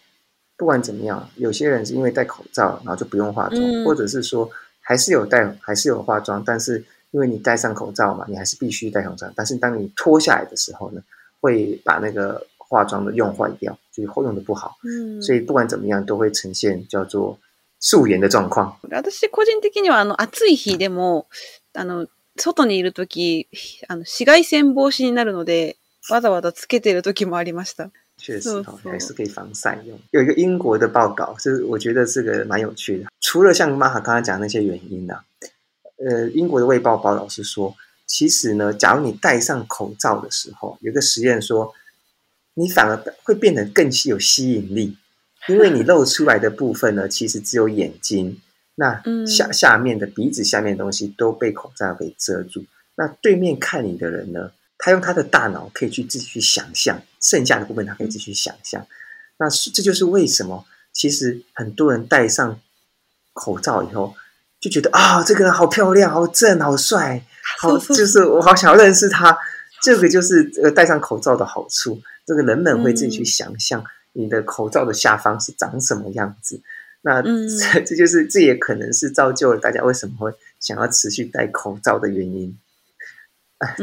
[0.58, 4.50] 不管怎么样，有些人是因为戴口罩，然后就不用化妆，或者是说
[4.82, 9.32] 还是有戴，还是有化妆，但是因为你戴上口罩嘛，你还是必须戴口罩。
[9.36, 11.02] 但是当你脱下来的时候呢，
[11.40, 14.78] 会把那个化妆的用坏掉，就是用的不好，
[15.26, 17.38] 所以不管怎么样都会呈现叫做
[17.80, 18.78] 素颜的状况。
[18.82, 21.26] 我私個人的にはあの暑い日でも
[21.74, 23.02] あの外にいると
[23.88, 25.78] あの紫外線防止になるので
[26.12, 27.90] わざわざつけてる時もありました。
[28.22, 29.98] 是的，还是可以防晒用。
[30.12, 33.06] 有一个英国的报告是，我觉得是个蛮有趣的。
[33.22, 35.16] 除了像玛哈刚才讲那些原因呢，
[36.06, 37.74] 呃，英国的卫报报道是说，
[38.06, 41.74] 其实呢，假如你戴上口罩的时候，有个实验说。
[42.60, 44.98] 你反而会变得更有吸引力，
[45.48, 48.38] 因为你露出来的部分呢，其实只有眼睛。
[48.76, 52.64] 那下下面的鼻子下面的东西都被口罩给遮住。
[52.96, 58.86] 那对面看你的人呢，他用他的大脑可以去自己去想象剩下的部分，他可以自己去想象。
[59.38, 62.58] 那这就是为什么，其实很多人戴上
[63.34, 64.16] 口罩以后
[64.62, 67.22] 就觉得啊，这个人好漂亮、好正、好帅，
[67.60, 69.38] 好就是我好想要认识他。
[69.82, 72.02] 这个就是戴上口罩的好处。
[72.30, 76.62] 这个人们会自己去想象你的口罩的下方是长什么样子，
[77.02, 82.56] 那这 这就是这也可能是造就了大家为什么会想要持续戴口罩的原因。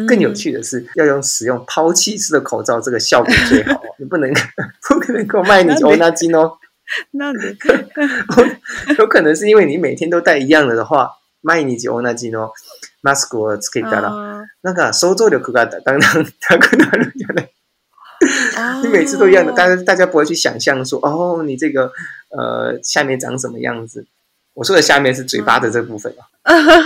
[0.07, 3.83] 更有趣的是，要用使用抛弃式的口罩，这个效果最好。
[3.99, 4.33] 你不能
[4.89, 6.53] 不可能够卖你欧纳金哦。
[7.11, 7.75] 那可，
[8.97, 12.53] 有可能是因为你每天都戴一样了的话，卖你几欧纳金哦。
[13.03, 15.99] マスクをつけてたら、なんか想像力がだんだん
[16.49, 17.51] なくなるよね。
[18.83, 21.92] 你 每次都一样的，但是大家不会去想象说，哦，你这个，
[22.31, 24.07] 呃，下面长什么样子？
[24.55, 26.25] 我说的下面是嘴巴的这部分啊。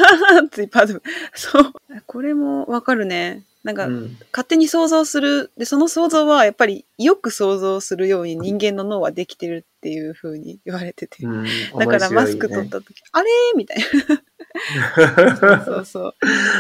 [0.51, 1.01] 嘴巴的。
[1.33, 3.43] 说，o 这么，分かるね。
[3.63, 3.89] なんか、
[4.33, 5.51] 勝手に想像する。
[5.59, 11.23] で、その想像はやっぱりよく想像するように人間の脳はできてるっていうふうに言われてて。
[11.27, 11.45] うん、
[11.79, 15.65] だからマスク取った時、あれみたいな。
[15.65, 16.15] そうそう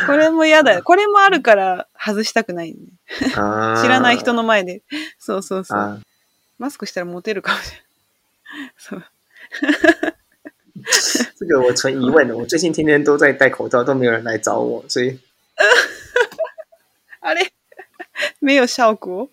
[0.07, 0.83] これも嫌だよ。
[0.83, 2.79] これもあるから外したくないね。
[3.31, 4.83] 知らない人の前で。
[5.19, 6.01] そうそうそう。
[6.59, 7.83] マスクしたらモテるかもしれ
[8.59, 8.73] ない。
[8.77, 9.05] そう。
[11.39, 15.19] 这个我存疑问的，我最近天天都在戴口罩，都没有人来找我，所以
[17.21, 17.51] 啊嘞，
[18.41, 19.31] 没有效果。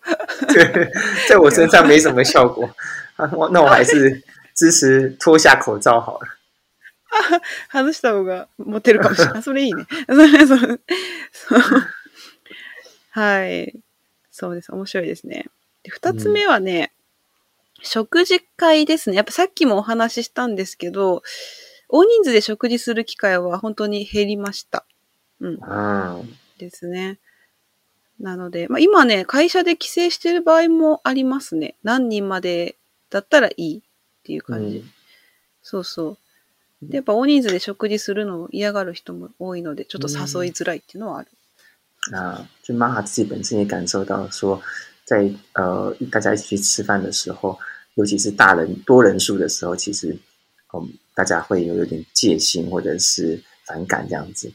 [1.28, 2.68] 在我身上没什么效果，
[3.50, 4.22] 那我还是
[4.54, 6.28] 支持脱下口罩好了。
[7.72, 9.42] 外した方がモテるかもしれない。
[9.42, 9.86] それいいね。
[10.06, 10.78] それそれ
[13.12, 13.74] はい。
[14.30, 14.70] そうです。
[14.72, 15.46] 面白いですね。
[15.82, 16.92] で、二つ目はね、
[17.78, 19.16] うん、食事会ですね。
[19.16, 21.22] やっぱさっきもお話ししたんですけど、
[21.88, 24.84] 大人数で食事する機会は本当に減りました。
[25.40, 25.58] うん。
[26.58, 27.18] ですね。
[28.20, 31.76] なので、まあ、今ね、会社で帰省してる場合もありますね。
[31.82, 32.76] 何人まで
[33.10, 33.82] だったらいいっ
[34.24, 34.78] ていう感じ。
[34.78, 34.90] うん、
[35.62, 36.08] そうそ
[36.82, 36.88] う。
[36.88, 41.28] で、やっぱ大人数で食事するのを嫌がる人も多いので、ちょっと誘いづらいっていうのはある。
[42.10, 44.60] 嗯、那就玛哈自己本身也感受到说，
[45.04, 47.56] 在呃大家一起去吃饭的时候，
[47.94, 50.18] 尤其是大人多人数的时候，其实
[51.14, 54.52] 大家会有点戒心或者是反感这样子。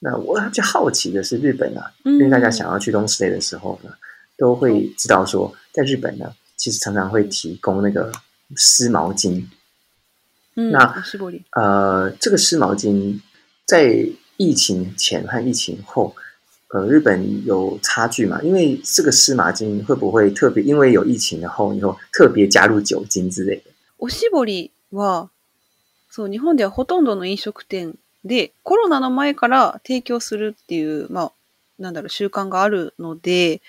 [0.00, 3.90] 那我就好奇的是日本啊，因为大家想要去东食类的时候呢，
[4.36, 8.10] 都会知道说，在日本呢，其实常常会提供那个
[8.56, 9.44] 湿毛巾。
[10.56, 11.44] 嗯，那湿布里。
[11.52, 13.20] 呃，这个湿毛巾
[13.66, 14.08] 在
[14.38, 16.16] 疫情前和疫情后，
[16.68, 18.40] 呃，日本有差距嘛？
[18.42, 20.64] 因为这个湿毛巾会不会特别？
[20.64, 23.62] 因为有疫情的后，以后特别加入酒精之类的？
[23.98, 25.28] おしぼりは、
[26.10, 27.96] そう、日本ではほとんどの飲食店。
[28.24, 31.32] で、コロナの前から提供するっていう、まあ、
[31.78, 33.62] なんだろう、習慣があるので、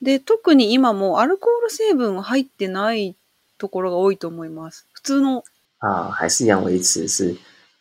[0.00, 3.16] で、特に今もアルコール成分が入ってない
[3.58, 4.86] ところが多いと思います。
[4.92, 5.44] 普通の。
[5.80, 7.36] あ、还是一样维持是、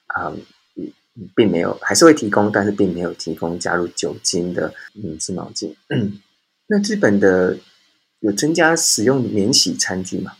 [0.10, 0.32] あ、
[1.36, 4.71] 并没有，还是会提供，但是并没有提供加入酒精的
[5.34, 5.73] 毛巾
[6.67, 7.58] 那日本的
[8.19, 10.34] 有增加使用免洗餐具吗？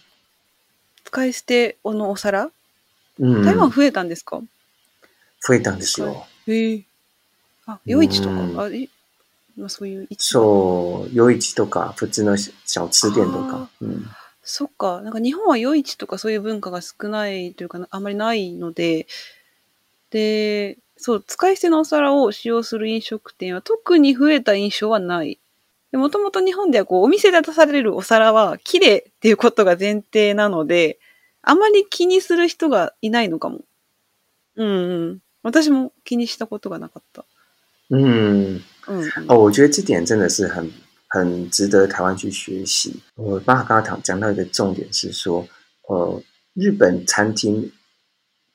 [1.06, 2.52] 使い捨てのお皿。
[3.20, 4.42] うん、台湾増えたんですか？
[5.46, 6.26] 増えたんですよ。
[6.48, 6.84] へえ。
[7.66, 8.70] あ、夜市とか、うん、あ
[9.58, 13.70] まあ、そういう市そう、夜市とか、普通の小通店とか。
[13.82, 14.06] うん、
[14.44, 15.02] そっか。
[15.02, 19.08] なんか日本は夜市とかそういう文化が少ないというか、あまりないので、
[20.12, 25.38] で、そう、使い捨てのお皿を使用する飲食店は特に増えた印象はない。
[25.94, 31.00] もともと日本ではこうお店で出されるお皿は綺麗っていうことが前提なので、
[31.42, 33.62] あまり気にする人がいないのかも。
[34.58, 35.20] うんうん。
[35.50, 37.24] 我も気にしたことがなかった。
[37.90, 38.62] 嗯，
[39.28, 40.70] 哦，我觉得这点真的是很
[41.08, 42.94] 很值得台湾去学习。
[43.16, 45.48] 我刚刚讲讲到一个重点是说，
[45.88, 46.22] 呃，
[46.54, 47.72] 日本餐厅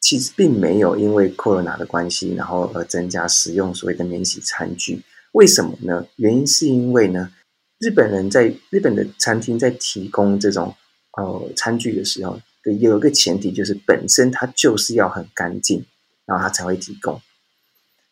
[0.00, 5.00] 其实并没有因为 Corona 的关系，然后而增加使用所谓的免洗餐具。
[5.32, 6.06] 为什么呢？
[6.16, 7.30] 原因是因为呢，
[7.78, 10.74] 日本人在日本的餐厅在提供这种
[11.16, 12.38] 呃餐具的时候，
[12.78, 15.82] 有一个前提就是本身它就是要很干净。
[16.26, 17.20] 然后他才会提供。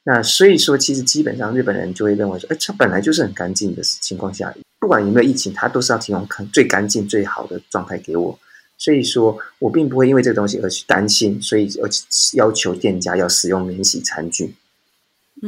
[0.04, 8.38] 那所以说，其实基本上日本人就会认为说，哎，这本来就是很干净的情况下，不管有没有疫情，他都是要提供最干净、最好的状态给我。
[8.78, 11.88] 所以说我并不会因为这个东西而去担心，所以而
[12.34, 14.54] 要求店家要使用免洗餐具。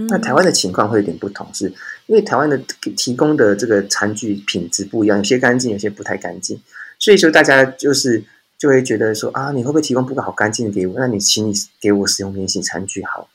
[0.09, 1.65] 那台湾的情况会有点不同，是
[2.07, 2.57] 因为台湾的
[2.97, 6.61] 提供的这个餐具品质不一样，有些干净，有些不太干净。
[6.99, 8.23] 所以说大家就是。
[8.63, 10.95] 就会觉得说啊，你会不会提供一好干净的给我？
[10.97, 13.29] 那你请你给我使用免洗餐具好。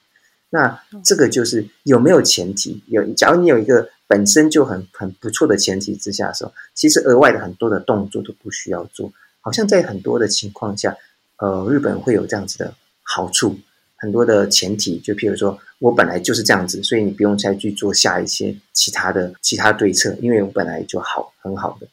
[0.52, 2.82] 那这个就是有没有前提？
[2.88, 9.12] 有，假如你有一个本身就很很不错的前提之下的时候，其实额外的很多的动作都不需要做。
[9.42, 10.96] 好像在很多的情况下，
[11.40, 12.74] 呃，日本会有这样子的
[13.04, 13.54] 好处。
[13.98, 21.88] 很多的前提，就譬如说我本来就是这样子，所以你不用再去做下一些其他的其他对策，因为我本来就好很好的。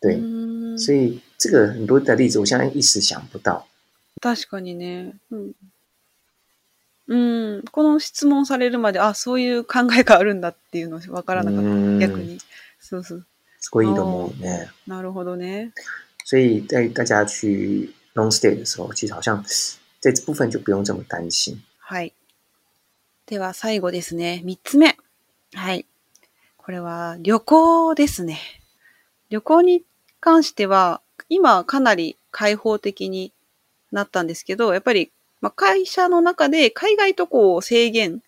[0.00, 0.22] 对，
[0.78, 1.20] 所以。
[1.44, 3.66] 这个很多的例子，我现在一时想不到。
[4.22, 5.12] 確かにね。
[5.30, 5.52] うん。
[7.06, 11.66] うん、この質問されるまで、あ、そういう考えがあるんだっていうのわからなかった。
[11.98, 12.38] 逆に。
[12.80, 13.26] そうそう。
[13.60, 14.70] すごいいいと思うね。
[14.86, 15.72] なるほどね。
[16.24, 19.44] 所以在大家去 long stay 的时候，其实好像
[20.00, 21.62] 这部分就不用这么担心。
[21.78, 22.14] はい。
[23.26, 24.40] では最後ですね。
[24.46, 24.96] 三つ目。
[25.52, 25.84] はい。
[26.56, 28.38] これは旅行ですね。
[29.28, 29.82] 旅行に
[30.20, 33.32] 関しては、今かなり開放的に
[33.92, 35.10] なったんですけど、やっぱり、
[35.40, 38.22] まあ、会社の中で海外渡航を制限、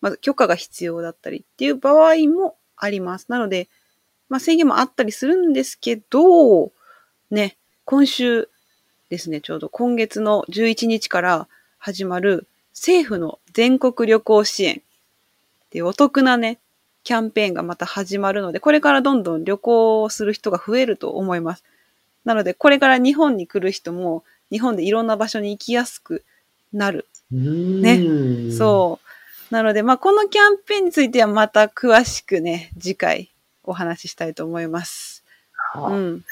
[0.00, 3.26] まあ、許可が必要だったりっていう場合もあります。
[3.28, 3.68] なので、
[4.28, 6.72] まあ、制限もあったりするんですけど、
[7.30, 8.48] ね、今週
[9.10, 16.58] ですね、ちょうど今月の11日から始まる政府の全国旅行支援っていうお得なね、
[17.04, 21.64] キャンペーンがまた始まるので、これからどんどん旅行する人が増えると思います。
[22.28, 26.24] なので、これから日本に来る人も、日本でいろんな場所に行きやすく
[26.74, 27.06] なる。
[27.32, 28.50] ね。
[28.52, 29.00] そ
[29.50, 29.54] う。
[29.54, 33.32] なので、まあ、このキャンペーンについてはまた詳しくね、次回
[33.64, 35.24] お話ししたいと思います。
[35.74, 36.22] 嗯。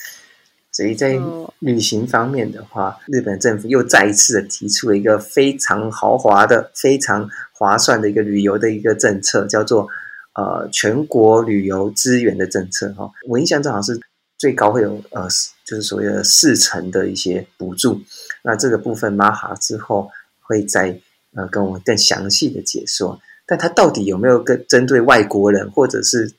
[0.70, 9.88] 所以在旅行方面的话，日本政府又再一次的提出了一个非常豪华的、非常划算的一个旅游的一个政策，叫做
[10.34, 13.12] 呃全国旅游资源的政策哈、哦。
[13.26, 13.98] 我印象中好像是
[14.36, 15.26] 最高会有呃
[15.66, 18.00] 就是所谓的四成的一些补助，
[18.42, 20.08] 那这个部分马哈之后
[20.40, 20.96] 会再
[21.34, 23.20] 呃跟我们更详细的解说。
[23.48, 26.32] 但它到底有没有跟针对外国人或者是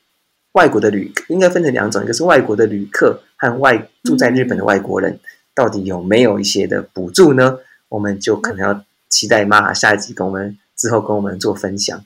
[0.54, 5.20] 外国的旅，应该分成两种，一个是外国的旅客和外住在日本的外国人，
[5.54, 7.60] 到底有没有一些的补助呢？
[7.90, 11.98] 我们就可能要期待马哈下一集跟我们之后跟我们做分享。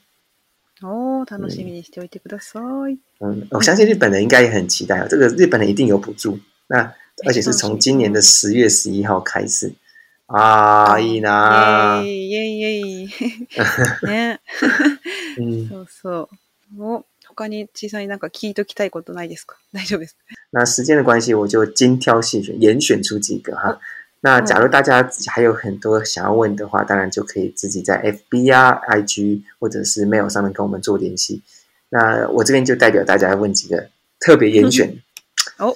[0.82, 2.58] 哦，楽しみにしておいてくださ
[2.90, 2.98] い。
[3.20, 6.40] 嗯，我相信日本人应该也很期待啊，这个日本人一定有补助。
[6.66, 6.92] 那。
[7.26, 9.74] 而且是从今年的十月十一号开始
[10.26, 10.98] 啊！
[11.00, 11.18] 一
[12.30, 13.10] 耶耶耶！
[15.38, 19.56] 嗯，所以，嗯，其他你小さいなんか聞いておきたいことないですか？
[19.74, 20.16] 大丈夫です。
[20.52, 23.80] 那时间的关系，我就精挑细选，严选出几个哈。
[24.24, 31.42] 那假如大家还有很多想要问的话，当然就可以自己在 F B R I G 或者是 mail 上面跟我们做联系。
[31.90, 34.96] 那我这边就代表大家问几个特别严选
[35.58, 35.76] 哦。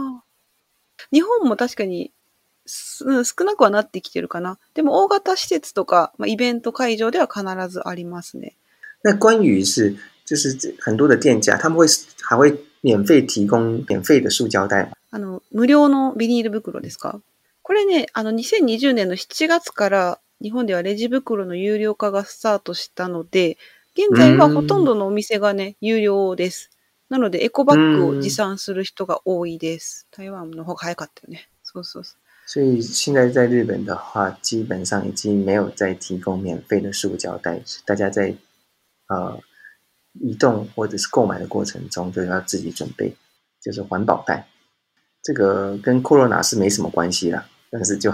[1.11, 2.09] 日本も確かに、
[3.01, 4.57] うん、少なくはなってきてるかな。
[4.73, 8.55] でも大型施設とか、まあ、イベント会場では必ずありますね。
[9.03, 9.95] 那关于是
[10.25, 11.87] 就是很多的店家，他们会
[12.21, 14.89] 还会免费提供免费的塑胶袋。
[15.13, 17.19] あの無料のビニール袋ですか？
[17.63, 23.57] これね、あの2020年の7月から日本ではレジ袋の有料化がスタートしたので、
[23.95, 26.70] 現在はほとんどのお店がね、有料です。
[27.11, 30.07] なのでエコバッグを持参する人が多いです。
[30.11, 31.49] 台湾の方が早かったよね。
[31.61, 32.19] そうそうそう。
[32.47, 38.33] 所以现在在日本的话，基本上已经没有再提供免费的塑胶袋，大家在
[39.09, 39.37] 呃
[40.21, 43.13] 移动或者是购买的过程中就要自己准备，
[43.61, 44.47] 就是环保袋。
[45.21, 48.09] 这个跟 corona 是没什么关系啦，但是就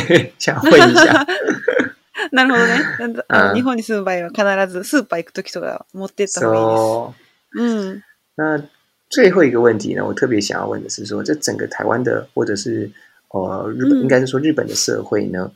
[0.40, 1.26] 想问一下。
[2.32, 3.54] なるほどね。
[3.54, 7.68] 日本に住む場合は必ずスーパー行くときとか持ってった方がいいです。
[7.92, 8.02] So, う
[8.36, 8.60] 那
[9.08, 10.04] 最后一个问题呢？
[10.04, 12.90] 我特别想要问的是说，这整个台湾的，或者是
[13.30, 15.50] 呃日本，应该是说日本的社会呢，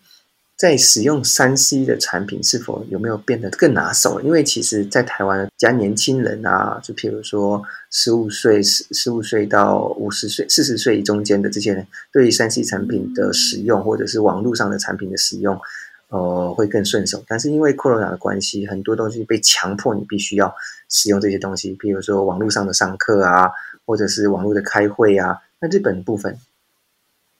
[0.59, 4.21] 在使用三 C 的产品是否有没有变得更拿手？
[4.23, 7.63] 因为其实，在台湾，加年轻人啊，就譬如说
[7.93, 15.57] 十五岁十十五岁到五十岁四十岁中间的这些人，对于三 C 产品的使用，或者是网络上的产品的使用。
[16.09, 20.55] 呃，会更顺手，但是因为 Corona 的关系，很多东西被强迫你必须要
[20.89, 23.49] 使用这些东西，譬如说网络上的上课啊，
[23.87, 25.39] 或者是网络的开会啊。
[25.61, 26.39] 那日本部分？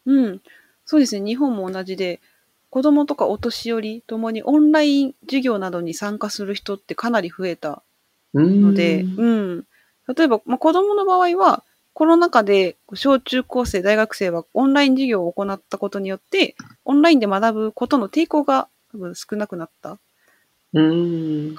[0.07, 0.41] 嗯，
[0.87, 1.25] そうですね。
[1.27, 2.21] 日本も同じで、
[2.71, 7.83] 子供とかお年寄りともにオンライン授業などに参加する人ってかなり増えた
[8.35, 9.27] ので、う
[9.63, 9.65] ん。
[10.09, 11.63] 例えば、ま子供の場合は。
[11.95, 19.99] コロナ禍で小中高生、大学生はオンライン授業を行ったことによって、オンラインで学ぶことの抵抗が多分少なくなったか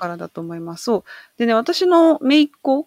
[0.10, 0.84] らだと思います。
[0.84, 1.04] そう。
[1.38, 2.86] でね、私の姪っ子、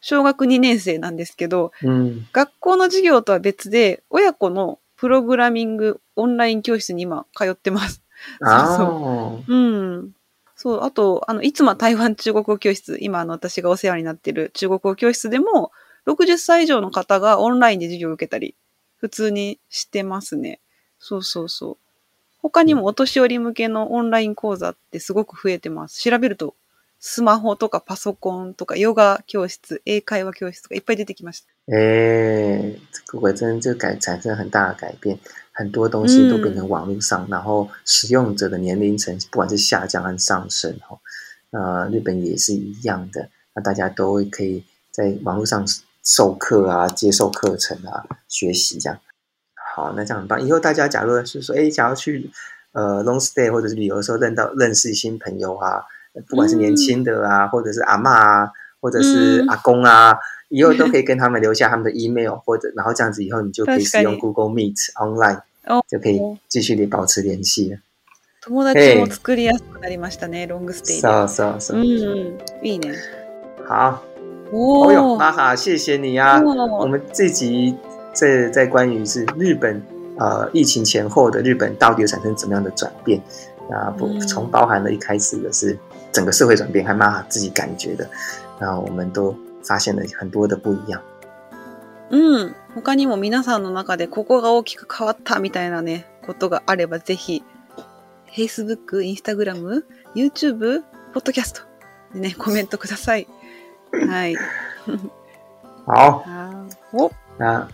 [0.00, 8.00] 小学2年生なんですけど、うん、学校の授業とは別で、親子のプログラミングオンライン教室に今通ってます。
[8.40, 9.54] そうそう。
[9.54, 10.12] うん。
[10.56, 15.72] そう、あと、あの、いつも台湾中国語教室、今、あの、私がお世話になっている中国語教室でも、
[16.06, 18.54] 60歳以上の方がオンラインで授業を受けたり、
[18.96, 20.60] 普通にしてますね。
[21.00, 21.76] そうそうそう。
[22.40, 26.00] 他にもお年寄り向けのオンライン講座ってすごく増えてます。
[26.00, 26.54] 調べると、
[27.00, 31.48] スマホとかパソコンとかヨガ教室、英会話教室とかいっぱい出てきました。
[31.72, 32.78] え
[33.08, 35.18] 如こ真这改产生很大的改变，
[35.52, 40.78] 很多东西都变成网络上，嗯、然后使用者的年龄层不管是下降和上升
[41.50, 45.66] 呃，日本也是一样的，那大家都可以在网络上
[46.06, 48.98] 授课啊，接受课程啊，学习这样。
[49.74, 50.40] 好，那这样很棒。
[50.40, 52.30] 以后大家假如是说，哎，假如去
[52.72, 55.82] 呃 long stay 或者是旅游的时候，认到认识新朋友啊，
[56.28, 58.50] 不管是年轻的啊，或者是阿妈啊，
[58.80, 60.16] 或者是阿公啊，
[60.48, 65.42] 以后都可以跟他们留下他们的 email， 或者然后这样子以后你就可以使用 Google Meet online，
[65.88, 67.78] 就可以继续的保持联系了。
[68.46, 70.46] 朋友也作りやすくなりましたね。
[70.46, 71.80] そうそうそう。
[71.80, 72.94] 嗯，いいね。
[73.66, 74.00] 好。
[74.52, 76.40] 哦哟，哈哈，谢谢你啊！
[76.78, 77.76] 我们这集
[78.12, 79.82] 在在关于是日本，
[80.18, 83.20] 呃，疫情前后的日本到底产生怎么样的转变？
[83.70, 85.76] 啊，不，从包含了一开始的是
[86.12, 88.08] 整个社会转变，还蛮妈自己感觉的，
[88.60, 89.34] 那我们都
[89.64, 91.00] 发现了很多的不一样。
[92.10, 97.42] 嗯，他にも皆さんの中でここが大きく変わったみたいなねことがあればぜひ
[98.32, 99.82] Facebook、Instagram、
[100.14, 101.62] YouTube、ポッドキャスト
[102.14, 103.26] にねコメントください。
[104.08, 104.32] 嗨，
[105.86, 107.10] 好，好哦。
[107.38, 107.66] 那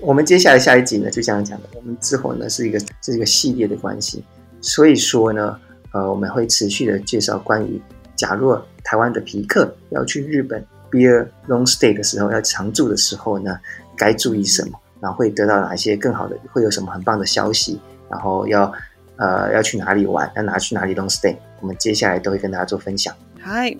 [0.00, 1.68] 我们接下来下一集呢，就这样讲的。
[1.74, 4.24] 我们之后呢是一个是一个系列的关系，
[4.60, 5.58] 所以说呢，
[5.92, 7.80] 呃，我们会持续的介绍关于
[8.16, 13.58] 假若台湾的皮克要去日本，be a long stay 的时候要常住的时候呢，
[13.96, 17.80] 该注意什么，然后会得到哪些更好的，会有什么很棒的消息，
[18.10, 18.72] 然后要
[19.16, 23.14] 呃要去哪里玩，要拿去哪里 long stay，我们接下来都会跟大家做分享。
[23.40, 23.74] 嗨。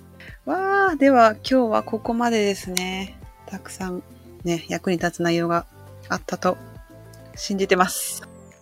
[0.46, 3.18] わあ、では今日はここまでですね。
[3.46, 4.02] たくさん
[4.44, 5.64] ね、役に立つ内容が
[6.10, 6.58] あったと
[7.34, 8.20] 信じてます。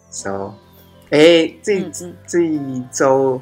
[0.09, 0.55] そう。
[1.11, 3.41] え、这、嗯、这一周、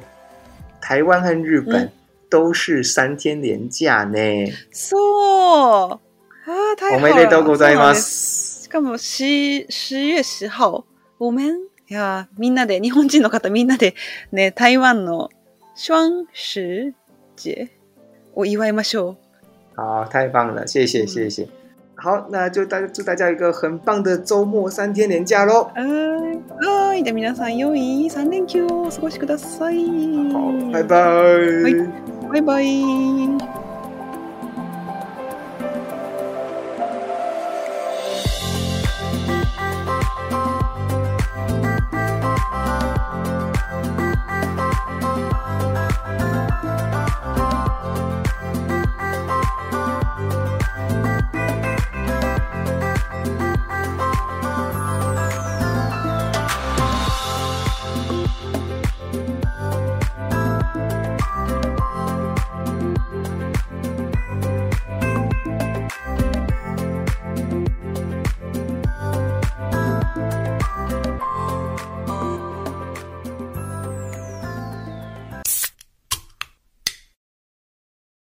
[0.81, 1.91] 台湾和日本
[2.31, 4.51] 都是三天連假ね。
[4.71, 5.91] そう。
[5.91, 5.97] あ
[6.47, 6.99] あ、台湾。
[6.99, 8.63] おめでとうございます。
[8.63, 10.85] しかも、し、1月10号、
[11.19, 11.57] ごめん。
[11.57, 13.93] いや、みんなで、日本人の方みんなで、
[14.31, 15.29] ね、台湾の、
[15.75, 16.95] 双十
[17.35, 17.80] 节。
[18.35, 19.15] を祝いましょう。
[19.77, 21.47] 好，太棒了，谢谢谢谢。
[21.95, 25.69] 好，那就大祝大家一个很棒的周末三天假喽。
[25.75, 29.85] はい、ゃ皆さん良い三連休をお過ごしください。
[30.33, 30.95] 好，拜拜。
[30.95, 31.75] はい、
[32.31, 33.70] バイバイ。